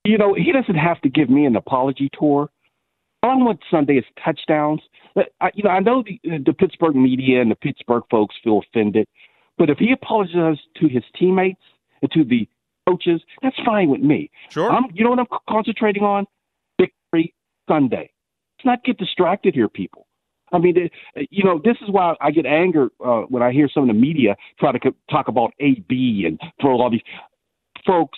You 0.05 0.17
know, 0.17 0.33
he 0.33 0.51
doesn't 0.51 0.75
have 0.75 1.01
to 1.01 1.09
give 1.09 1.29
me 1.29 1.45
an 1.45 1.55
apology 1.55 2.09
tour. 2.17 2.49
All 3.23 3.31
I 3.31 3.35
want 3.35 3.59
Sunday 3.69 3.95
is 3.95 4.05
touchdowns. 4.23 4.81
Uh, 5.15 5.23
I, 5.41 5.51
you 5.53 5.63
know, 5.63 5.69
I 5.69 5.79
know 5.79 6.03
the, 6.03 6.19
uh, 6.31 6.37
the 6.45 6.53
Pittsburgh 6.53 6.95
media 6.95 7.41
and 7.41 7.51
the 7.51 7.55
Pittsburgh 7.55 8.03
folks 8.09 8.35
feel 8.43 8.59
offended, 8.59 9.07
but 9.57 9.69
if 9.69 9.77
he 9.77 9.91
apologizes 9.91 10.59
to 10.77 10.87
his 10.87 11.03
teammates 11.19 11.61
and 12.01 12.11
to 12.11 12.23
the 12.23 12.47
coaches, 12.87 13.21
that's 13.41 13.55
fine 13.65 13.89
with 13.89 14.01
me. 14.01 14.29
Sure. 14.49 14.71
I'm, 14.71 14.85
you 14.93 15.03
know 15.03 15.11
what 15.11 15.19
I'm 15.19 15.39
concentrating 15.49 16.03
on? 16.03 16.25
Victory 16.79 17.33
Sunday. 17.69 18.11
Let's 18.57 18.65
not 18.65 18.83
get 18.83 18.97
distracted 18.97 19.53
here, 19.53 19.69
people. 19.69 20.07
I 20.53 20.59
mean, 20.59 20.89
you 21.29 21.43
know, 21.43 21.59
this 21.63 21.75
is 21.81 21.89
why 21.89 22.15
I 22.21 22.31
get 22.31 22.45
angry 22.45 22.87
uh, 23.05 23.21
when 23.23 23.43
I 23.43 23.51
hear 23.51 23.67
some 23.73 23.83
of 23.83 23.87
the 23.87 23.99
media 23.99 24.35
try 24.59 24.71
to 24.71 24.79
talk 25.11 25.27
about 25.27 25.51
AB 25.59 26.23
and 26.25 26.39
throw 26.61 26.79
all 26.79 26.89
these 26.89 27.01
folks. 27.85 28.17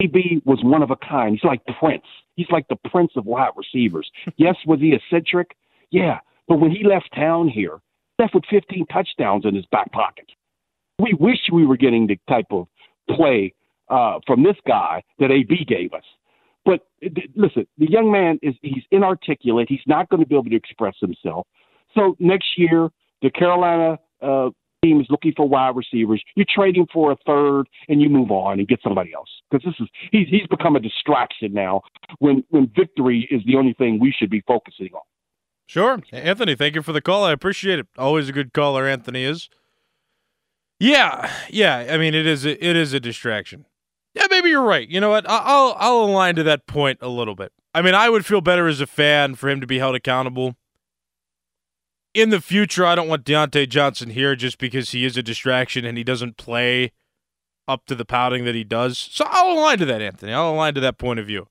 AB 0.00 0.42
was 0.44 0.58
one 0.62 0.82
of 0.82 0.90
a 0.90 0.96
kind. 0.96 1.32
He's 1.32 1.44
like 1.44 1.62
Prince. 1.78 2.04
He's 2.34 2.46
like 2.50 2.66
the 2.68 2.76
Prince 2.90 3.12
of 3.16 3.26
wide 3.26 3.50
receivers. 3.56 4.10
yes, 4.36 4.56
was 4.66 4.80
he 4.80 4.94
eccentric? 4.94 5.56
Yeah, 5.90 6.20
but 6.48 6.60
when 6.60 6.70
he 6.70 6.84
left 6.84 7.14
town 7.14 7.48
here, 7.48 7.80
left 8.18 8.34
with 8.34 8.44
15 8.50 8.86
touchdowns 8.86 9.44
in 9.44 9.54
his 9.54 9.66
back 9.66 9.92
pocket. 9.92 10.26
We 10.98 11.14
wish 11.18 11.38
we 11.52 11.66
were 11.66 11.76
getting 11.76 12.06
the 12.06 12.18
type 12.28 12.46
of 12.50 12.68
play 13.10 13.52
uh, 13.88 14.18
from 14.26 14.42
this 14.42 14.56
guy 14.66 15.02
that 15.18 15.30
AB 15.30 15.64
gave 15.66 15.92
us. 15.92 16.04
But 16.64 16.80
listen, 17.36 17.66
the 17.78 17.88
young 17.88 18.10
man 18.10 18.38
is 18.42 18.54
he's 18.60 18.82
inarticulate. 18.90 19.68
He's 19.68 19.86
not 19.86 20.08
going 20.08 20.20
to 20.20 20.26
be 20.26 20.34
able 20.34 20.50
to 20.50 20.56
express 20.56 20.94
himself. 21.00 21.46
So 21.94 22.16
next 22.18 22.58
year, 22.58 22.90
the 23.22 23.30
Carolina 23.30 23.98
uh, 24.20 24.50
team 24.82 25.00
is 25.00 25.06
looking 25.08 25.32
for 25.36 25.48
wide 25.48 25.76
receivers. 25.76 26.22
You 26.34 26.44
trade 26.44 26.76
him 26.76 26.86
for 26.92 27.12
a 27.12 27.16
third, 27.24 27.68
and 27.88 28.02
you 28.02 28.08
move 28.08 28.30
on 28.30 28.58
and 28.58 28.66
get 28.66 28.80
somebody 28.82 29.12
else 29.14 29.28
because 29.50 29.64
this 29.64 29.74
is 29.80 29.88
he's 30.10 30.28
he's 30.28 30.46
become 30.48 30.76
a 30.76 30.80
distraction 30.80 31.52
now. 31.52 31.82
When 32.18 32.44
when 32.50 32.70
victory 32.76 33.28
is 33.30 33.42
the 33.46 33.56
only 33.56 33.72
thing 33.74 34.00
we 34.00 34.12
should 34.16 34.30
be 34.30 34.42
focusing 34.46 34.90
on. 34.92 35.02
Sure, 35.66 36.00
Anthony. 36.12 36.54
Thank 36.54 36.74
you 36.74 36.82
for 36.82 36.92
the 36.92 37.00
call. 37.00 37.24
I 37.24 37.32
appreciate 37.32 37.78
it. 37.78 37.86
Always 37.98 38.28
a 38.28 38.32
good 38.32 38.52
caller, 38.52 38.86
Anthony 38.86 39.24
is. 39.24 39.48
Yeah, 40.78 41.32
yeah. 41.48 41.86
I 41.90 41.96
mean, 41.96 42.14
it 42.14 42.26
is 42.26 42.44
a, 42.44 42.64
it 42.64 42.76
is 42.76 42.92
a 42.92 43.00
distraction. 43.00 43.64
Yeah, 44.16 44.26
maybe 44.30 44.48
you're 44.48 44.62
right. 44.62 44.88
You 44.88 44.98
know 44.98 45.10
what? 45.10 45.26
I'll 45.28 45.76
I'll 45.78 46.00
align 46.00 46.36
to 46.36 46.42
that 46.44 46.66
point 46.66 46.98
a 47.02 47.08
little 47.08 47.34
bit. 47.34 47.52
I 47.74 47.82
mean, 47.82 47.94
I 47.94 48.08
would 48.08 48.24
feel 48.24 48.40
better 48.40 48.66
as 48.66 48.80
a 48.80 48.86
fan 48.86 49.34
for 49.34 49.50
him 49.50 49.60
to 49.60 49.66
be 49.66 49.78
held 49.78 49.94
accountable. 49.94 50.56
In 52.14 52.30
the 52.30 52.40
future, 52.40 52.86
I 52.86 52.94
don't 52.94 53.08
want 53.08 53.26
Diontae 53.26 53.68
Johnson 53.68 54.08
here 54.08 54.34
just 54.34 54.56
because 54.56 54.92
he 54.92 55.04
is 55.04 55.18
a 55.18 55.22
distraction 55.22 55.84
and 55.84 55.98
he 55.98 56.04
doesn't 56.04 56.38
play 56.38 56.92
up 57.68 57.84
to 57.86 57.94
the 57.94 58.06
pouting 58.06 58.46
that 58.46 58.54
he 58.54 58.64
does. 58.64 58.96
So 58.96 59.26
I'll 59.28 59.52
align 59.52 59.76
to 59.78 59.84
that, 59.84 60.00
Anthony. 60.00 60.32
I'll 60.32 60.52
align 60.52 60.72
to 60.74 60.80
that 60.80 60.96
point 60.96 61.20
of 61.20 61.26
view. 61.26 61.46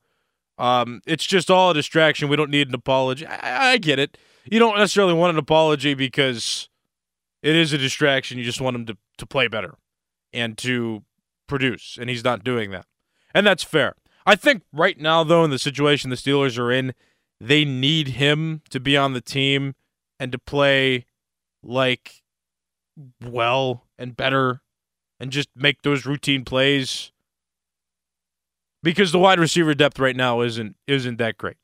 Um, 0.58 1.02
it's 1.06 1.26
just 1.26 1.52
all 1.52 1.70
a 1.70 1.74
distraction. 1.76 2.30
We 2.30 2.36
don't 2.36 2.50
need 2.50 2.70
an 2.70 2.74
apology. 2.74 3.28
I, 3.28 3.74
I 3.74 3.78
get 3.78 4.00
it. 4.00 4.18
You 4.46 4.58
don't 4.58 4.78
necessarily 4.80 5.14
want 5.14 5.34
an 5.34 5.38
apology 5.38 5.94
because 5.94 6.68
it 7.44 7.56
is 7.56 7.74
a 7.74 7.78
distraction. 7.78 8.40
You 8.40 8.44
just 8.44 8.62
want 8.62 8.76
him 8.76 8.86
to, 8.88 8.98
to 9.20 9.28
play 9.28 9.48
better 9.48 9.76
and 10.34 10.58
to 10.60 11.04
produce, 11.48 11.98
and 12.00 12.10
he's 12.10 12.24
not 12.24 12.44
doing 12.44 12.72
that. 12.72 12.86
And 13.34 13.46
that's 13.46 13.64
fair. 13.64 13.96
I 14.26 14.36
think 14.36 14.64
right 14.74 15.00
now, 15.00 15.24
though, 15.24 15.44
in 15.44 15.52
the 15.52 15.60
situation 15.60 16.10
the 16.10 16.16
Steelers 16.16 16.58
are 16.58 16.72
in, 16.72 16.94
they 17.40 17.66
need 17.66 18.10
him 18.10 18.62
to 18.70 18.80
be 18.80 18.98
on 18.98 19.14
the 19.14 19.22
team 19.22 19.76
and 20.20 20.32
to 20.32 20.40
play 20.40 21.06
like 21.62 22.24
well 23.24 23.86
and 23.98 24.16
better 24.16 24.62
and 25.20 25.32
just 25.32 25.50
make 25.56 25.82
those 25.82 26.06
routine 26.06 26.46
plays 26.46 27.12
because 28.84 29.12
the 29.12 29.20
wide 29.20 29.40
receiver 29.40 29.74
depth 29.74 30.00
right 30.00 30.16
now 30.16 30.42
isn't 30.42 30.76
isn't 30.88 31.18
that 31.18 31.38
great. 31.38 31.58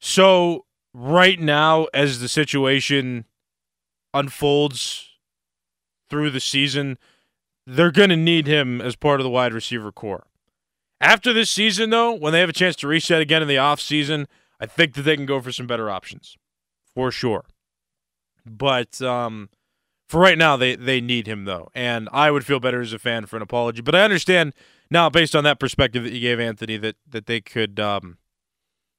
So 0.00 0.66
right 0.92 1.40
now 1.40 1.86
as 1.94 2.20
the 2.20 2.28
situation 2.28 3.24
unfolds 4.12 5.08
through 6.10 6.30
the 6.30 6.40
season, 6.40 6.98
they're 7.66 7.90
going 7.90 8.10
to 8.10 8.16
need 8.16 8.46
him 8.46 8.80
as 8.80 8.96
part 8.96 9.20
of 9.20 9.24
the 9.24 9.30
wide 9.30 9.52
receiver 9.52 9.92
corps. 9.92 10.26
After 11.00 11.32
this 11.32 11.50
season, 11.50 11.90
though, 11.90 12.12
when 12.12 12.32
they 12.32 12.40
have 12.40 12.48
a 12.48 12.54
chance 12.54 12.76
to 12.76 12.88
reset 12.88 13.20
again 13.20 13.42
in 13.42 13.48
the 13.48 13.56
offseason, 13.56 14.26
I 14.60 14.66
think 14.66 14.94
that 14.94 15.02
they 15.02 15.16
can 15.16 15.26
go 15.26 15.40
for 15.40 15.52
some 15.52 15.66
better 15.66 15.90
options 15.90 16.36
for 16.94 17.10
sure. 17.10 17.44
But 18.46 19.02
um, 19.02 19.50
for 20.08 20.20
right 20.20 20.38
now, 20.38 20.56
they, 20.56 20.76
they 20.76 21.00
need 21.00 21.26
him, 21.26 21.44
though. 21.44 21.70
And 21.74 22.08
I 22.12 22.30
would 22.30 22.46
feel 22.46 22.60
better 22.60 22.80
as 22.80 22.92
a 22.92 22.98
fan 22.98 23.26
for 23.26 23.36
an 23.36 23.42
apology. 23.42 23.82
But 23.82 23.94
I 23.94 24.02
understand 24.02 24.54
now, 24.90 25.10
based 25.10 25.34
on 25.34 25.44
that 25.44 25.58
perspective 25.58 26.04
that 26.04 26.12
you 26.12 26.20
gave 26.20 26.38
Anthony, 26.40 26.76
that, 26.78 26.96
that 27.08 27.26
they 27.26 27.40
could. 27.40 27.80
Um, 27.80 28.18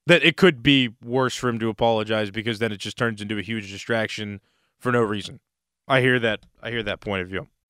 that 0.08 0.24
it 0.24 0.38
could 0.38 0.62
be 0.62 0.90
worse 1.04 1.36
for 1.36 1.50
him 1.50 1.58
to 1.60 1.70
apologize 1.70 2.30
because 2.30 2.60
then 2.60 2.72
it 2.72 2.78
just 2.78 2.98
turns 2.98 3.22
into 3.22 3.40
a 3.40 3.42
huge 3.42 3.72
distraction 3.72 4.40
for 4.78 4.92
no 4.92 5.02
reason. 5.02 5.40
I 5.88 6.02
hear 6.02 6.20
that. 6.20 6.42
I 6.62 6.70
hear 6.70 6.84
that 6.84 7.00
point 7.00 7.24
of 7.24 7.28
view. 7.28 7.48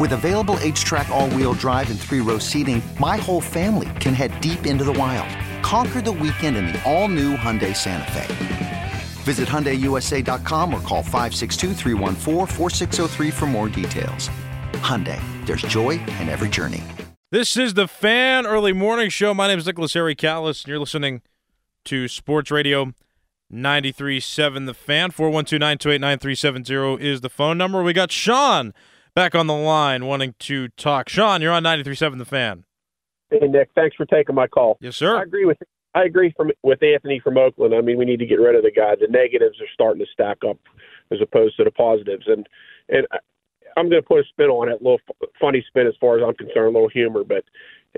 With 0.00 0.12
available 0.12 0.56
H-Track 0.60 1.10
all-wheel 1.10 1.52
drive 1.54 1.90
and 1.90 2.00
three-row 2.00 2.38
seating, 2.38 2.82
my 2.98 3.18
whole 3.18 3.42
family 3.42 3.90
can 4.00 4.14
head 4.14 4.40
deep 4.40 4.64
into 4.66 4.84
the 4.84 4.92
wild. 4.94 5.28
Conquer 5.62 6.00
the 6.00 6.10
weekend 6.10 6.56
in 6.56 6.66
the 6.66 6.82
all-new 6.90 7.36
Hyundai 7.36 7.76
Santa 7.76 8.10
Fe. 8.10 8.92
Visit 9.22 9.48
HyundaiUSA.com 9.48 10.72
or 10.74 10.80
call 10.80 11.02
562 11.02 11.74
for 13.30 13.46
more 13.46 13.68
details. 13.68 14.30
Hyundai, 14.72 15.20
there's 15.46 15.62
joy 15.62 15.90
in 15.90 16.28
every 16.28 16.48
journey. 16.48 16.82
This 17.30 17.56
is 17.56 17.74
the 17.74 17.86
Fan 17.86 18.46
Early 18.46 18.72
Morning 18.72 19.10
Show. 19.10 19.34
My 19.34 19.46
name 19.46 19.58
is 19.58 19.66
Nicholas 19.66 19.92
Harry 19.94 20.14
Callas, 20.16 20.64
and 20.64 20.68
you're 20.68 20.78
listening 20.78 21.22
to 21.84 22.08
Sports 22.08 22.50
Radio 22.50 22.92
93.7 23.52 24.66
The 24.66 24.74
Fan. 24.74 25.12
412-928-9370 25.12 27.00
is 27.00 27.20
the 27.20 27.28
phone 27.28 27.58
number. 27.58 27.82
We 27.82 27.92
got 27.92 28.10
Sean 28.10 28.72
back 29.14 29.34
on 29.34 29.46
the 29.46 29.54
line 29.54 30.06
wanting 30.06 30.34
to 30.40 30.68
talk. 30.68 31.08
Sean, 31.08 31.42
you're 31.42 31.52
on 31.52 31.62
93.7 31.62 32.18
The 32.18 32.24
Fan. 32.24 32.64
Hey 33.30 33.46
Nick, 33.46 33.70
thanks 33.74 33.96
for 33.96 34.04
taking 34.06 34.34
my 34.34 34.46
call. 34.46 34.76
Yes, 34.80 34.96
sir. 34.96 35.16
I 35.16 35.22
agree 35.22 35.46
with 35.46 35.58
I 35.94 36.04
agree 36.04 36.32
from 36.36 36.50
with 36.62 36.82
Anthony 36.82 37.20
from 37.20 37.36
Oakland. 37.38 37.74
I 37.74 37.80
mean, 37.80 37.98
we 37.98 38.04
need 38.04 38.18
to 38.18 38.26
get 38.26 38.40
rid 38.40 38.54
of 38.54 38.62
the 38.62 38.70
guy. 38.70 38.94
The 38.94 39.08
negatives 39.08 39.60
are 39.60 39.68
starting 39.72 40.04
to 40.04 40.10
stack 40.12 40.38
up 40.46 40.58
as 41.10 41.18
opposed 41.22 41.56
to 41.56 41.64
the 41.64 41.70
positives, 41.70 42.26
and 42.26 42.46
and 42.88 43.06
I'm 43.76 43.88
going 43.88 44.02
to 44.02 44.06
put 44.06 44.20
a 44.20 44.24
spin 44.28 44.48
on 44.48 44.68
it, 44.68 44.80
a 44.80 44.84
little 44.84 45.00
funny 45.40 45.64
spin 45.66 45.86
as 45.86 45.94
far 46.00 46.18
as 46.18 46.24
I'm 46.26 46.34
concerned, 46.34 46.74
a 46.74 46.78
little 46.78 46.88
humor, 46.88 47.24
but 47.24 47.44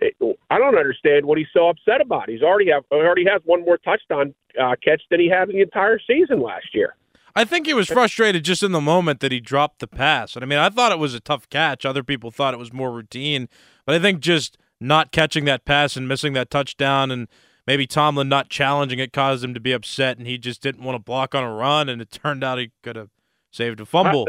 I 0.02 0.58
don't 0.58 0.76
understand 0.76 1.24
what 1.24 1.38
he's 1.38 1.46
so 1.52 1.68
upset 1.68 2.00
about. 2.00 2.28
He's 2.28 2.42
already 2.42 2.70
have 2.70 2.84
already 2.90 3.24
has 3.30 3.42
one 3.44 3.64
more 3.64 3.78
touchdown 3.78 4.34
uh, 4.60 4.74
catch 4.82 5.02
than 5.10 5.20
he 5.20 5.28
had 5.28 5.48
in 5.48 5.56
the 5.56 5.62
entire 5.62 6.00
season 6.04 6.40
last 6.40 6.74
year. 6.74 6.96
I 7.36 7.44
think 7.44 7.66
he 7.66 7.74
was 7.74 7.88
frustrated 7.88 8.44
just 8.44 8.62
in 8.62 8.72
the 8.72 8.80
moment 8.80 9.20
that 9.20 9.32
he 9.32 9.40
dropped 9.40 9.80
the 9.80 9.88
pass. 9.88 10.36
And 10.36 10.44
I 10.44 10.46
mean, 10.46 10.58
I 10.58 10.68
thought 10.68 10.92
it 10.92 10.98
was 10.98 11.14
a 11.14 11.20
tough 11.20 11.48
catch. 11.48 11.84
Other 11.84 12.04
people 12.04 12.30
thought 12.30 12.54
it 12.54 12.58
was 12.58 12.72
more 12.72 12.92
routine, 12.92 13.48
but 13.84 13.94
I 13.94 13.98
think 13.98 14.20
just 14.20 14.56
not 14.80 15.10
catching 15.10 15.44
that 15.46 15.64
pass 15.64 15.96
and 15.96 16.06
missing 16.06 16.32
that 16.34 16.50
touchdown 16.50 17.10
and 17.10 17.26
maybe 17.66 17.86
Tomlin 17.86 18.28
not 18.28 18.50
challenging 18.50 18.98
it 18.98 19.12
caused 19.12 19.42
him 19.42 19.54
to 19.54 19.60
be 19.60 19.72
upset 19.72 20.18
and 20.18 20.26
he 20.26 20.38
just 20.38 20.62
didn't 20.62 20.84
want 20.84 20.94
to 20.94 21.00
block 21.00 21.34
on 21.34 21.42
a 21.42 21.52
run 21.52 21.88
and 21.88 22.00
it 22.00 22.10
turned 22.10 22.44
out 22.44 22.58
he 22.58 22.70
could 22.82 22.96
have 22.96 23.10
saved 23.50 23.80
a 23.80 23.86
fumble. 23.86 24.28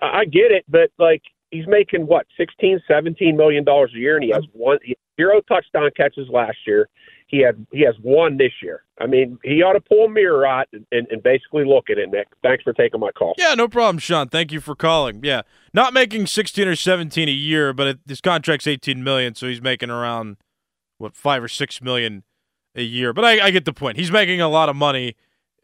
I, 0.00 0.20
I 0.20 0.24
get 0.24 0.52
it, 0.52 0.64
but 0.68 0.90
like 0.98 1.22
he's 1.50 1.66
making 1.66 2.06
what 2.06 2.26
16 2.36 2.80
17 2.86 3.36
million 3.36 3.64
dollars 3.64 3.92
a 3.94 3.98
year 3.98 4.16
and 4.16 4.24
he 4.24 4.30
has 4.30 4.44
one 4.52 4.78
zero 5.16 5.40
touchdown 5.42 5.90
catches 5.96 6.28
last 6.28 6.58
year. 6.66 6.88
He 7.26 7.42
had 7.42 7.64
he 7.72 7.82
has 7.82 7.94
one 8.02 8.36
this 8.36 8.52
year. 8.62 8.84
I 9.00 9.06
mean 9.06 9.38
he 9.44 9.62
ought 9.62 9.74
to 9.74 9.80
pull 9.80 10.06
a 10.06 10.08
mirror 10.08 10.46
out 10.46 10.68
and, 10.72 11.06
and 11.10 11.22
basically 11.22 11.64
look 11.64 11.90
at 11.90 11.98
it 11.98 12.10
nick. 12.10 12.28
Thanks 12.42 12.62
for 12.62 12.72
taking 12.72 13.00
my 13.00 13.10
call. 13.12 13.34
Yeah 13.38 13.54
no 13.54 13.68
problem 13.68 13.98
sean. 13.98 14.28
Thank 14.28 14.52
you 14.52 14.60
for 14.60 14.74
calling. 14.74 15.20
Yeah 15.22 15.42
not 15.72 15.92
making 15.92 16.26
16 16.26 16.66
or 16.66 16.76
17 16.76 17.28
a 17.28 17.32
year 17.32 17.72
but 17.72 17.86
it, 17.86 17.98
his 18.06 18.20
contract's 18.20 18.66
18 18.66 19.02
million 19.02 19.34
so 19.34 19.46
he's 19.46 19.62
making 19.62 19.90
around 19.90 20.36
what 20.98 21.16
five 21.16 21.42
or 21.42 21.48
six 21.48 21.80
million 21.80 22.24
a 22.74 22.82
year. 22.82 23.12
But 23.12 23.24
I, 23.24 23.46
I 23.46 23.50
get 23.50 23.64
the 23.64 23.72
point. 23.72 23.96
He's 23.96 24.12
making 24.12 24.40
a 24.40 24.48
lot 24.48 24.68
of 24.68 24.76
money 24.76 25.16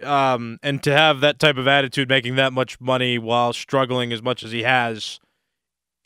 um, 0.03 0.59
and 0.63 0.83
to 0.83 0.93
have 0.93 1.21
that 1.21 1.39
type 1.39 1.57
of 1.57 1.67
attitude 1.67 2.09
making 2.09 2.37
that 2.37 2.53
much 2.53 2.81
money 2.81 3.19
while 3.19 3.53
struggling 3.53 4.13
as 4.13 4.23
much 4.23 4.43
as 4.43 4.53
he 4.53 4.63
has 4.63 5.21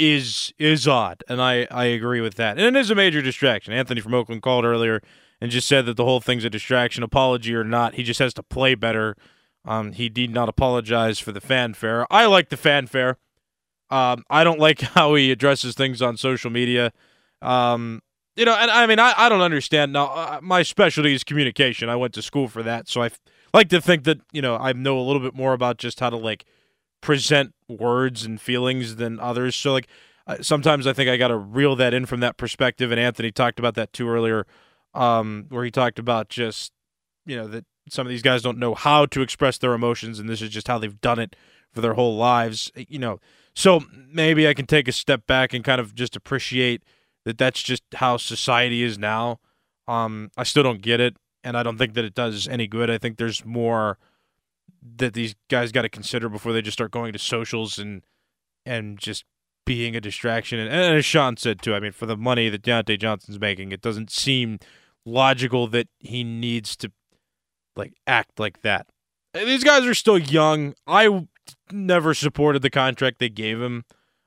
is 0.00 0.52
is 0.58 0.88
odd, 0.88 1.22
and 1.28 1.40
I 1.40 1.66
I 1.70 1.84
agree 1.84 2.20
with 2.20 2.34
that. 2.36 2.58
And 2.58 2.76
it 2.76 2.80
is 2.80 2.90
a 2.90 2.94
major 2.94 3.20
distraction. 3.20 3.72
Anthony 3.74 4.00
from 4.00 4.14
Oakland 4.14 4.42
called 4.42 4.64
earlier 4.64 5.02
and 5.40 5.50
just 5.50 5.68
said 5.68 5.86
that 5.86 5.96
the 5.96 6.04
whole 6.04 6.20
thing's 6.20 6.44
a 6.44 6.50
distraction, 6.50 7.02
apology 7.02 7.54
or 7.54 7.64
not. 7.64 7.94
He 7.94 8.02
just 8.02 8.18
has 8.18 8.34
to 8.34 8.42
play 8.42 8.74
better. 8.74 9.16
Um, 9.64 9.92
he 9.92 10.08
did 10.08 10.30
not 10.30 10.48
apologize 10.48 11.18
for 11.18 11.32
the 11.32 11.40
fanfare. 11.40 12.06
I 12.10 12.26
like 12.26 12.48
the 12.48 12.56
fanfare. 12.56 13.18
Um, 13.90 14.24
I 14.30 14.42
don't 14.42 14.58
like 14.58 14.80
how 14.96 15.14
he 15.14 15.30
addresses 15.30 15.74
things 15.74 16.00
on 16.00 16.16
social 16.16 16.50
media. 16.50 16.92
Um, 17.42 18.02
you 18.36 18.46
know, 18.46 18.54
and 18.54 18.70
I 18.70 18.86
mean, 18.86 18.98
I, 18.98 19.12
I 19.16 19.28
don't 19.28 19.42
understand. 19.42 19.92
Now, 19.92 20.06
uh, 20.06 20.40
my 20.42 20.62
specialty 20.62 21.14
is 21.14 21.24
communication. 21.24 21.90
I 21.90 21.96
went 21.96 22.14
to 22.14 22.22
school 22.22 22.48
for 22.48 22.62
that, 22.62 22.88
so 22.88 23.02
I 23.02 23.06
f- 23.06 23.20
like 23.52 23.68
to 23.68 23.80
think 23.82 24.04
that 24.04 24.20
you 24.32 24.40
know 24.40 24.56
I 24.56 24.72
know 24.72 24.98
a 24.98 25.02
little 25.02 25.20
bit 25.20 25.34
more 25.34 25.52
about 25.52 25.76
just 25.76 26.00
how 26.00 26.08
to 26.08 26.16
like 26.16 26.46
present 27.02 27.54
words 27.78 28.24
and 28.24 28.40
feelings 28.40 28.96
than 28.96 29.18
others. 29.20 29.56
So 29.56 29.72
like 29.72 29.88
sometimes 30.40 30.86
I 30.86 30.92
think 30.92 31.08
I 31.10 31.16
got 31.16 31.28
to 31.28 31.36
reel 31.36 31.76
that 31.76 31.94
in 31.94 32.06
from 32.06 32.20
that 32.20 32.36
perspective. 32.36 32.90
And 32.90 33.00
Anthony 33.00 33.30
talked 33.30 33.58
about 33.58 33.74
that 33.74 33.92
too 33.92 34.08
earlier, 34.08 34.46
um, 34.94 35.46
where 35.48 35.64
he 35.64 35.70
talked 35.70 35.98
about 35.98 36.28
just 36.28 36.72
you 37.26 37.36
know 37.36 37.46
that 37.48 37.64
some 37.88 38.06
of 38.06 38.10
these 38.10 38.22
guys 38.22 38.42
don't 38.42 38.58
know 38.58 38.74
how 38.74 39.06
to 39.06 39.22
express 39.22 39.58
their 39.58 39.74
emotions, 39.74 40.18
and 40.18 40.28
this 40.28 40.42
is 40.42 40.50
just 40.50 40.68
how 40.68 40.78
they've 40.78 41.00
done 41.00 41.18
it 41.18 41.36
for 41.72 41.80
their 41.80 41.94
whole 41.94 42.16
lives. 42.16 42.70
You 42.74 42.98
know, 42.98 43.20
so 43.54 43.80
maybe 44.12 44.48
I 44.48 44.54
can 44.54 44.66
take 44.66 44.88
a 44.88 44.92
step 44.92 45.26
back 45.26 45.52
and 45.52 45.64
kind 45.64 45.80
of 45.80 45.94
just 45.94 46.16
appreciate 46.16 46.82
that 47.24 47.38
that's 47.38 47.62
just 47.62 47.82
how 47.94 48.16
society 48.16 48.82
is 48.82 48.98
now. 48.98 49.40
Um, 49.88 50.30
I 50.36 50.44
still 50.44 50.62
don't 50.62 50.82
get 50.82 51.00
it, 51.00 51.16
and 51.42 51.56
I 51.56 51.62
don't 51.62 51.78
think 51.78 51.94
that 51.94 52.04
it 52.04 52.14
does 52.14 52.46
any 52.48 52.66
good. 52.66 52.90
I 52.90 52.98
think 52.98 53.16
there's 53.16 53.44
more 53.44 53.98
that 54.96 55.14
these 55.14 55.34
guys 55.48 55.72
got 55.72 55.82
to 55.82 55.88
consider 55.88 56.28
before 56.28 56.52
they 56.52 56.62
just 56.62 56.76
start 56.76 56.90
going 56.90 57.12
to 57.12 57.18
socials 57.18 57.78
and 57.78 58.02
and 58.66 58.98
just 58.98 59.24
being 59.66 59.94
a 59.94 60.00
distraction. 60.00 60.58
And, 60.58 60.68
and, 60.68 60.96
as 60.96 61.04
Sean 61.04 61.36
said 61.36 61.62
too, 61.62 61.74
I 61.74 61.80
mean, 61.80 61.92
for 61.92 62.06
the 62.06 62.16
money 62.16 62.48
that 62.48 62.62
Diontae 62.62 62.98
Johnson's 62.98 63.40
making, 63.40 63.72
it 63.72 63.80
doesn't 63.80 64.10
seem 64.10 64.58
logical 65.04 65.66
that 65.68 65.88
he 65.98 66.24
needs 66.24 66.76
to 66.76 66.90
like 67.76 67.94
act 68.06 68.38
like 68.38 68.62
that. 68.62 68.86
These 69.32 69.64
guys 69.64 69.84
are 69.86 69.94
still 69.94 70.18
young. 70.18 70.74
I 70.86 71.26
never 71.70 72.14
supported 72.14 72.62
the 72.62 72.70
contract 72.70 73.18
they 73.18 73.28
gave 73.28 73.60
him, 73.60 73.84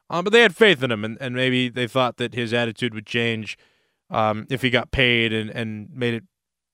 um, 0.09 0.23
but 0.23 0.31
they 0.31 0.41
had 0.41 0.55
faith 0.55 0.81
in 0.81 0.91
him, 0.91 1.03
and, 1.03 1.17
and 1.19 1.35
maybe 1.35 1.69
they 1.69 1.87
thought 1.87 2.17
that 2.17 2.33
his 2.33 2.53
attitude 2.53 2.93
would 2.93 3.05
change 3.05 3.57
um, 4.09 4.47
if 4.49 4.61
he 4.61 4.69
got 4.69 4.91
paid 4.91 5.33
and, 5.33 5.49
and 5.49 5.89
made 5.93 6.13
it, 6.13 6.23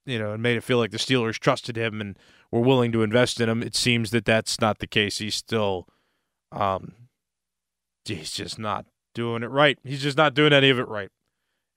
you 0.09 0.19
know, 0.19 0.33
and 0.33 0.43
made 0.43 0.57
it 0.57 0.63
feel 0.63 0.77
like 0.77 0.91
the 0.91 0.97
Steelers 0.97 1.39
trusted 1.39 1.77
him 1.77 2.01
and 2.01 2.17
were 2.51 2.61
willing 2.61 2.91
to 2.91 3.03
invest 3.03 3.39
in 3.39 3.49
him. 3.49 3.61
It 3.61 3.75
seems 3.75 4.11
that 4.11 4.25
that's 4.25 4.59
not 4.59 4.79
the 4.79 4.87
case. 4.87 5.19
He's 5.19 5.35
still, 5.35 5.87
um, 6.51 6.93
he's 8.05 8.31
just 8.31 8.57
not 8.57 8.85
doing 9.13 9.43
it 9.43 9.49
right. 9.49 9.77
He's 9.83 10.01
just 10.01 10.17
not 10.17 10.33
doing 10.33 10.53
any 10.53 10.69
of 10.69 10.79
it 10.79 10.87
right, 10.87 11.09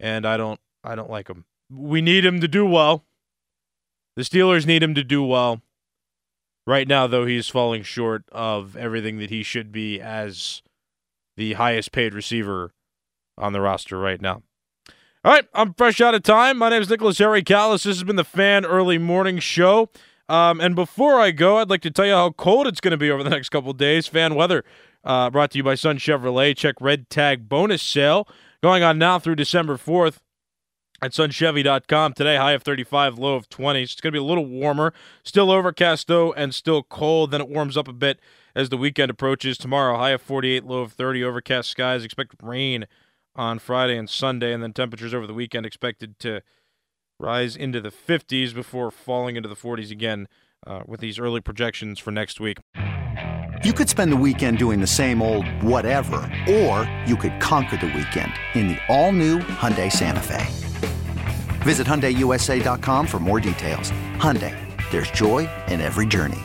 and 0.00 0.26
I 0.26 0.36
don't, 0.36 0.60
I 0.82 0.94
don't 0.94 1.10
like 1.10 1.28
him. 1.28 1.44
We 1.70 2.02
need 2.02 2.24
him 2.24 2.40
to 2.40 2.48
do 2.48 2.66
well. 2.66 3.04
The 4.16 4.22
Steelers 4.22 4.66
need 4.66 4.82
him 4.82 4.94
to 4.94 5.04
do 5.04 5.24
well. 5.24 5.62
Right 6.66 6.86
now, 6.86 7.06
though, 7.06 7.26
he's 7.26 7.48
falling 7.48 7.82
short 7.82 8.24
of 8.30 8.76
everything 8.76 9.18
that 9.18 9.30
he 9.30 9.42
should 9.42 9.72
be 9.72 10.00
as 10.00 10.62
the 11.36 11.54
highest 11.54 11.92
paid 11.92 12.14
receiver 12.14 12.72
on 13.36 13.52
the 13.52 13.60
roster 13.60 13.98
right 13.98 14.20
now. 14.20 14.42
All 15.24 15.30
right, 15.30 15.46
I'm 15.54 15.72
fresh 15.74 16.00
out 16.00 16.16
of 16.16 16.24
time. 16.24 16.58
My 16.58 16.68
name 16.68 16.82
is 16.82 16.90
Nicholas 16.90 17.18
Harry 17.18 17.44
Callas. 17.44 17.84
This 17.84 17.98
has 17.98 18.02
been 18.02 18.16
the 18.16 18.24
Fan 18.24 18.64
Early 18.64 18.98
Morning 18.98 19.38
Show. 19.38 19.88
Um, 20.28 20.60
and 20.60 20.74
before 20.74 21.20
I 21.20 21.30
go, 21.30 21.58
I'd 21.58 21.70
like 21.70 21.82
to 21.82 21.92
tell 21.92 22.06
you 22.06 22.14
how 22.14 22.30
cold 22.30 22.66
it's 22.66 22.80
going 22.80 22.90
to 22.90 22.96
be 22.96 23.08
over 23.08 23.22
the 23.22 23.30
next 23.30 23.50
couple 23.50 23.72
days. 23.72 24.08
Fan 24.08 24.34
weather 24.34 24.64
uh, 25.04 25.30
brought 25.30 25.52
to 25.52 25.58
you 25.58 25.62
by 25.62 25.76
Sun 25.76 25.98
Chevrolet. 25.98 26.56
Check 26.56 26.74
red 26.80 27.08
tag 27.08 27.48
bonus 27.48 27.82
sale 27.82 28.26
going 28.64 28.82
on 28.82 28.98
now 28.98 29.20
through 29.20 29.36
December 29.36 29.76
4th 29.76 30.16
at 31.00 31.12
sunchevy.com 31.12 32.14
today. 32.14 32.34
High 32.34 32.52
of 32.52 32.64
35, 32.64 33.16
low 33.16 33.36
of 33.36 33.48
20. 33.48 33.80
It's 33.80 34.00
going 34.00 34.12
to 34.12 34.18
be 34.18 34.24
a 34.24 34.26
little 34.26 34.46
warmer. 34.46 34.92
Still 35.22 35.52
overcast, 35.52 36.08
though, 36.08 36.32
and 36.32 36.52
still 36.52 36.82
cold. 36.82 37.30
Then 37.30 37.40
it 37.40 37.48
warms 37.48 37.76
up 37.76 37.86
a 37.86 37.92
bit 37.92 38.18
as 38.56 38.70
the 38.70 38.76
weekend 38.76 39.08
approaches. 39.08 39.56
Tomorrow, 39.56 39.98
high 39.98 40.10
of 40.10 40.20
48, 40.20 40.64
low 40.64 40.80
of 40.80 40.94
30. 40.94 41.22
Overcast 41.22 41.70
skies. 41.70 42.02
Expect 42.02 42.34
rain 42.42 42.86
on 43.34 43.58
Friday 43.58 43.96
and 43.96 44.08
Sunday. 44.08 44.52
And 44.52 44.62
then 44.62 44.72
temperatures 44.72 45.14
over 45.14 45.26
the 45.26 45.34
weekend 45.34 45.66
expected 45.66 46.18
to 46.20 46.42
rise 47.18 47.56
into 47.56 47.80
the 47.80 47.90
50s 47.90 48.54
before 48.54 48.90
falling 48.90 49.36
into 49.36 49.48
the 49.48 49.56
40s 49.56 49.90
again 49.90 50.28
uh, 50.66 50.82
with 50.86 51.00
these 51.00 51.18
early 51.18 51.40
projections 51.40 51.98
for 51.98 52.10
next 52.10 52.40
week. 52.40 52.58
You 53.64 53.72
could 53.72 53.88
spend 53.88 54.10
the 54.10 54.16
weekend 54.16 54.58
doing 54.58 54.80
the 54.80 54.86
same 54.88 55.22
old 55.22 55.46
whatever, 55.62 56.16
or 56.50 56.90
you 57.06 57.16
could 57.16 57.40
conquer 57.40 57.76
the 57.76 57.86
weekend 57.86 58.32
in 58.54 58.68
the 58.68 58.78
all-new 58.88 59.38
Hyundai 59.38 59.90
Santa 59.90 60.20
Fe. 60.20 60.46
Visit 61.62 61.86
HyundaiUSA.com 61.86 63.06
for 63.06 63.20
more 63.20 63.38
details. 63.38 63.92
Hyundai, 64.16 64.56
there's 64.90 65.10
joy 65.12 65.48
in 65.68 65.80
every 65.80 66.06
journey. 66.06 66.40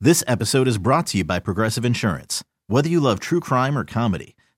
This 0.00 0.22
episode 0.26 0.68
is 0.68 0.78
brought 0.78 1.08
to 1.08 1.18
you 1.18 1.24
by 1.24 1.40
Progressive 1.40 1.84
Insurance. 1.84 2.42
Whether 2.68 2.88
you 2.88 3.00
love 3.00 3.20
true 3.20 3.40
crime 3.40 3.76
or 3.76 3.84
comedy, 3.84 4.35